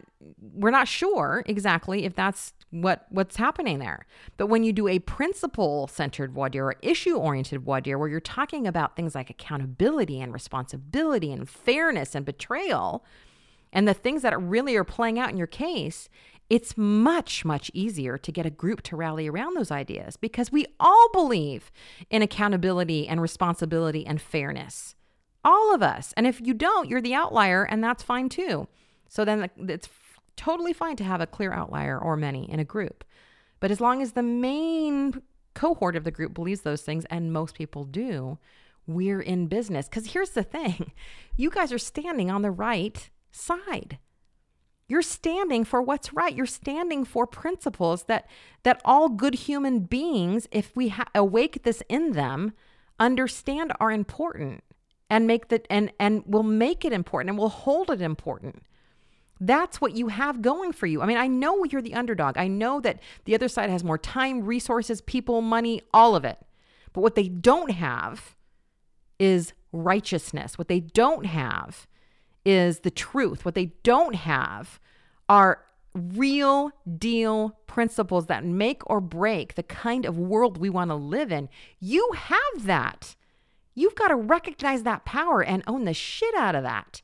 we're 0.53 0.71
not 0.71 0.87
sure 0.87 1.43
exactly 1.45 2.03
if 2.05 2.15
that's 2.15 2.53
what 2.71 3.05
what's 3.09 3.37
happening 3.37 3.79
there. 3.79 4.05
But 4.35 4.47
when 4.47 4.63
you 4.63 4.73
do 4.73 4.87
a 4.87 4.99
principle 4.99 5.87
centered 5.87 6.35
dire 6.35 6.65
or 6.65 6.75
issue 6.81 7.15
oriented 7.15 7.65
dire, 7.65 7.97
where 7.97 8.09
you're 8.09 8.19
talking 8.19 8.67
about 8.67 8.95
things 8.95 9.15
like 9.15 9.29
accountability 9.29 10.19
and 10.19 10.33
responsibility 10.33 11.31
and 11.31 11.49
fairness 11.49 12.15
and 12.15 12.25
betrayal, 12.25 13.05
and 13.71 13.87
the 13.87 13.93
things 13.93 14.21
that 14.23 14.39
really 14.41 14.75
are 14.75 14.83
playing 14.83 15.19
out 15.19 15.29
in 15.29 15.37
your 15.37 15.47
case, 15.47 16.09
it's 16.49 16.77
much, 16.77 17.43
much 17.43 17.69
easier 17.73 18.17
to 18.17 18.31
get 18.31 18.45
a 18.45 18.49
group 18.49 18.81
to 18.83 18.95
rally 18.95 19.27
around 19.27 19.55
those 19.55 19.71
ideas 19.71 20.17
because 20.17 20.51
we 20.51 20.65
all 20.79 21.09
believe 21.11 21.71
in 22.09 22.21
accountability 22.21 23.07
and 23.07 23.21
responsibility 23.21 24.05
and 24.05 24.21
fairness. 24.21 24.95
All 25.43 25.73
of 25.73 25.81
us. 25.81 26.13
And 26.17 26.27
if 26.27 26.41
you 26.41 26.53
don't, 26.53 26.89
you're 26.89 27.01
the 27.01 27.13
outlier, 27.13 27.63
and 27.63 27.83
that's 27.83 28.03
fine 28.03 28.29
too. 28.29 28.67
So 29.07 29.23
then 29.23 29.49
it's 29.57 29.89
totally 30.35 30.73
fine 30.73 30.95
to 30.97 31.03
have 31.03 31.21
a 31.21 31.27
clear 31.27 31.51
outlier 31.51 31.97
or 31.99 32.15
many 32.15 32.49
in 32.49 32.59
a 32.59 32.65
group. 32.65 33.03
But 33.59 33.71
as 33.71 33.81
long 33.81 34.01
as 34.01 34.11
the 34.11 34.23
main 34.23 35.21
cohort 35.53 35.95
of 35.95 36.03
the 36.03 36.11
group 36.11 36.33
believes 36.33 36.61
those 36.61 36.83
things, 36.83 37.05
and 37.09 37.33
most 37.33 37.55
people 37.55 37.83
do, 37.83 38.37
we're 38.85 39.21
in 39.21 39.47
business. 39.47 39.89
Because 39.89 40.11
here's 40.13 40.31
the 40.31 40.43
thing 40.43 40.91
you 41.35 41.49
guys 41.49 41.71
are 41.73 41.79
standing 41.79 42.29
on 42.31 42.41
the 42.41 42.51
right 42.51 43.09
side. 43.31 43.97
You're 44.89 45.01
standing 45.01 45.65
for 45.65 45.81
what's 45.81 46.13
right. 46.13 46.33
You're 46.33 46.45
standing 46.45 47.03
for 47.03 47.27
principles 47.27 48.03
that 48.03 48.29
that 48.63 48.81
all 48.85 49.09
good 49.09 49.33
human 49.35 49.81
beings, 49.81 50.47
if 50.51 50.73
we 50.75 50.89
ha- 50.89 51.09
awake 51.13 51.63
this 51.63 51.83
in 51.89 52.13
them, 52.13 52.53
understand 52.99 53.73
are 53.81 53.91
important 53.91 54.63
and 55.09 55.27
make 55.27 55.49
that 55.49 55.65
and 55.69 55.91
and 55.99 56.23
will 56.25 56.43
make 56.43 56.85
it 56.85 56.93
important 56.93 57.29
and 57.29 57.37
will 57.37 57.49
hold 57.49 57.89
it 57.89 58.01
important. 58.01 58.63
That's 59.39 59.79
what 59.79 59.95
you 59.95 60.07
have 60.07 60.41
going 60.41 60.71
for 60.71 60.87
you. 60.87 61.01
I 61.01 61.05
mean, 61.05 61.17
I 61.17 61.27
know 61.27 61.63
you're 61.63 61.81
the 61.81 61.93
underdog. 61.93 62.37
I 62.37 62.47
know 62.47 62.79
that 62.81 62.99
the 63.25 63.35
other 63.35 63.47
side 63.47 63.69
has 63.69 63.83
more 63.83 63.97
time, 63.97 64.43
resources, 64.43 65.01
people, 65.01 65.41
money, 65.41 65.81
all 65.93 66.15
of 66.15 66.25
it. 66.25 66.39
But 66.91 67.01
what 67.01 67.15
they 67.15 67.27
don't 67.27 67.71
have 67.71 68.35
is 69.19 69.53
righteousness. 69.71 70.57
What 70.57 70.69
they 70.69 70.79
don't 70.79 71.27
have 71.27 71.87
is 72.45 72.79
the 72.79 72.89
truth. 72.89 73.45
What 73.45 73.55
they 73.55 73.73
don't 73.83 74.15
have 74.15 74.79
are 75.29 75.63
real 75.93 76.71
deal 76.97 77.57
principles 77.67 78.27
that 78.27 78.45
make 78.45 78.87
or 78.89 79.01
break 79.01 79.55
the 79.55 79.63
kind 79.63 80.05
of 80.05 80.17
world 80.17 80.57
we 80.57 80.69
want 80.69 80.89
to 80.89 80.95
live 80.95 81.31
in. 81.31 81.49
You 81.79 82.11
have 82.15 82.65
that. 82.65 83.15
You've 83.77 83.93
got 83.93 84.07
to 84.07 84.15
recognize 84.15 84.81
that 84.83 85.05
power 85.05 85.43
and 85.43 85.61
own 85.67 85.85
the 85.85 85.93
shit 85.93 86.33
out 86.33 86.55
of 86.55 86.63
that. 86.63 87.03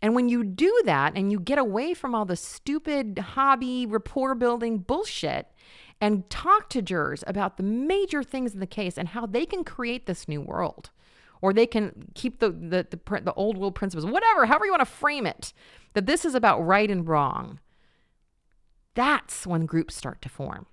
And 0.00 0.14
when 0.14 0.28
you 0.28 0.44
do 0.44 0.72
that 0.84 1.14
and 1.16 1.32
you 1.32 1.40
get 1.40 1.58
away 1.58 1.94
from 1.94 2.14
all 2.14 2.24
the 2.24 2.36
stupid 2.36 3.18
hobby 3.18 3.86
rapport 3.86 4.36
building 4.36 4.78
bullshit 4.78 5.48
and 6.00 6.30
talk 6.30 6.70
to 6.70 6.80
jurors 6.80 7.24
about 7.26 7.56
the 7.56 7.64
major 7.64 8.22
things 8.22 8.54
in 8.54 8.60
the 8.60 8.68
case 8.68 8.96
and 8.96 9.08
how 9.08 9.26
they 9.26 9.44
can 9.44 9.64
create 9.64 10.06
this 10.06 10.28
new 10.28 10.40
world 10.40 10.90
or 11.40 11.52
they 11.52 11.66
can 11.66 12.08
keep 12.14 12.38
the 12.38 12.50
the 12.50 12.86
the, 12.88 13.20
the 13.20 13.34
old 13.34 13.58
world 13.58 13.74
principles 13.74 14.06
whatever 14.06 14.46
however 14.46 14.64
you 14.64 14.70
want 14.70 14.80
to 14.80 14.86
frame 14.86 15.26
it 15.26 15.52
that 15.94 16.06
this 16.06 16.24
is 16.24 16.34
about 16.34 16.60
right 16.60 16.90
and 16.90 17.08
wrong 17.08 17.58
that's 18.94 19.46
when 19.46 19.66
groups 19.66 19.94
start 19.94 20.22
to 20.22 20.28
form 20.28 20.66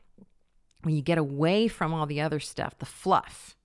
when 0.83 0.95
you 0.95 1.01
get 1.01 1.17
away 1.17 1.67
from 1.67 1.93
all 1.93 2.05
the 2.05 2.21
other 2.21 2.39
stuff 2.39 2.77
the 2.77 2.85
fluff 2.85 3.55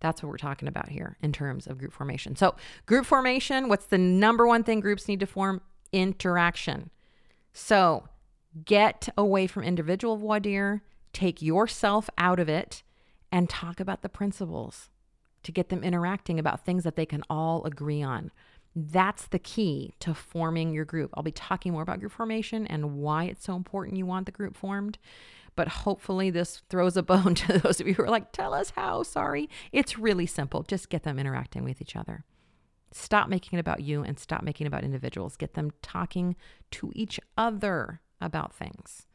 that's 0.00 0.22
what 0.22 0.30
we're 0.30 0.36
talking 0.36 0.68
about 0.68 0.88
here 0.88 1.16
in 1.22 1.32
terms 1.32 1.66
of 1.66 1.78
group 1.78 1.92
formation. 1.92 2.36
So, 2.36 2.54
group 2.86 3.06
formation, 3.06 3.68
what's 3.68 3.86
the 3.86 3.98
number 3.98 4.46
one 4.46 4.62
thing 4.62 4.80
groups 4.80 5.08
need 5.08 5.20
to 5.20 5.26
form? 5.26 5.60
Interaction. 5.92 6.90
So, 7.52 8.08
get 8.64 9.08
away 9.16 9.46
from 9.46 9.62
individual 9.62 10.16
voir 10.16 10.82
take 11.12 11.40
yourself 11.40 12.10
out 12.18 12.38
of 12.38 12.48
it, 12.48 12.82
and 13.32 13.48
talk 13.48 13.80
about 13.80 14.02
the 14.02 14.08
principles 14.08 14.90
to 15.42 15.52
get 15.52 15.68
them 15.68 15.84
interacting 15.84 16.38
about 16.38 16.64
things 16.64 16.84
that 16.84 16.96
they 16.96 17.06
can 17.06 17.22
all 17.28 17.64
agree 17.64 18.02
on. 18.02 18.30
That's 18.74 19.26
the 19.28 19.38
key 19.38 19.94
to 20.00 20.14
forming 20.14 20.72
your 20.72 20.84
group. 20.84 21.10
I'll 21.14 21.22
be 21.22 21.32
talking 21.32 21.72
more 21.72 21.82
about 21.82 22.00
group 22.00 22.12
formation 22.12 22.66
and 22.66 22.96
why 22.96 23.24
it's 23.24 23.44
so 23.44 23.54
important 23.54 23.96
you 23.96 24.06
want 24.06 24.26
the 24.26 24.32
group 24.32 24.56
formed. 24.56 24.98
But 25.56 25.68
hopefully, 25.68 26.30
this 26.30 26.62
throws 26.68 26.96
a 26.96 27.02
bone 27.02 27.34
to 27.36 27.58
those 27.58 27.80
of 27.80 27.88
you 27.88 27.94
who 27.94 28.04
are 28.04 28.10
like, 28.10 28.32
tell 28.32 28.54
us 28.54 28.70
how. 28.76 29.02
Sorry. 29.02 29.48
It's 29.72 29.98
really 29.98 30.26
simple. 30.26 30.62
Just 30.62 30.90
get 30.90 31.02
them 31.02 31.18
interacting 31.18 31.64
with 31.64 31.80
each 31.80 31.96
other. 31.96 32.24
Stop 32.92 33.28
making 33.28 33.58
it 33.58 33.60
about 33.60 33.80
you 33.80 34.02
and 34.02 34.18
stop 34.18 34.42
making 34.42 34.66
it 34.66 34.68
about 34.68 34.84
individuals. 34.84 35.36
Get 35.36 35.54
them 35.54 35.72
talking 35.82 36.36
to 36.72 36.92
each 36.94 37.18
other 37.36 38.00
about 38.20 38.54
things. 38.54 39.06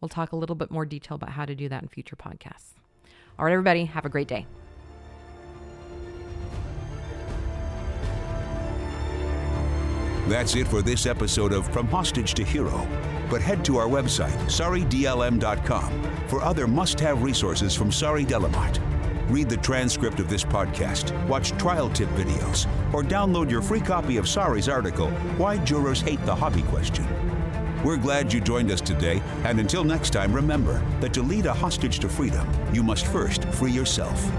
We'll 0.00 0.08
talk 0.08 0.32
a 0.32 0.36
little 0.36 0.56
bit 0.56 0.70
more 0.70 0.84
detail 0.84 1.14
about 1.14 1.30
how 1.30 1.46
to 1.46 1.54
do 1.54 1.68
that 1.68 1.82
in 1.82 1.88
future 1.88 2.16
podcasts. 2.16 2.74
All 3.38 3.46
right, 3.46 3.52
everybody, 3.52 3.86
have 3.86 4.04
a 4.04 4.10
great 4.10 4.28
day. 4.28 4.46
That's 10.26 10.56
it 10.56 10.66
for 10.66 10.80
this 10.80 11.04
episode 11.04 11.52
of 11.52 11.68
From 11.68 11.86
Hostage 11.86 12.32
to 12.34 12.44
Hero. 12.44 12.88
But 13.28 13.42
head 13.42 13.62
to 13.66 13.76
our 13.76 13.86
website, 13.86 14.34
saridlm.com, 14.46 16.28
for 16.28 16.40
other 16.40 16.66
must 16.66 16.98
have 17.00 17.22
resources 17.22 17.74
from 17.74 17.92
Sari 17.92 18.24
Delamotte. 18.24 18.80
Read 19.28 19.50
the 19.50 19.58
transcript 19.58 20.20
of 20.20 20.30
this 20.30 20.42
podcast, 20.42 21.12
watch 21.28 21.50
trial 21.52 21.90
tip 21.90 22.08
videos, 22.10 22.66
or 22.94 23.02
download 23.02 23.50
your 23.50 23.60
free 23.60 23.80
copy 23.80 24.16
of 24.16 24.26
Sari's 24.26 24.66
article, 24.68 25.10
Why 25.36 25.58
Jurors 25.58 26.00
Hate 26.00 26.24
the 26.24 26.34
Hobby 26.34 26.62
Question. 26.62 27.06
We're 27.84 27.98
glad 27.98 28.32
you 28.32 28.40
joined 28.40 28.70
us 28.70 28.80
today, 28.80 29.20
and 29.44 29.60
until 29.60 29.84
next 29.84 30.10
time, 30.10 30.32
remember 30.32 30.82
that 31.00 31.12
to 31.14 31.22
lead 31.22 31.44
a 31.44 31.52
hostage 31.52 31.98
to 31.98 32.08
freedom, 32.08 32.48
you 32.72 32.82
must 32.82 33.06
first 33.06 33.44
free 33.44 33.72
yourself. 33.72 34.30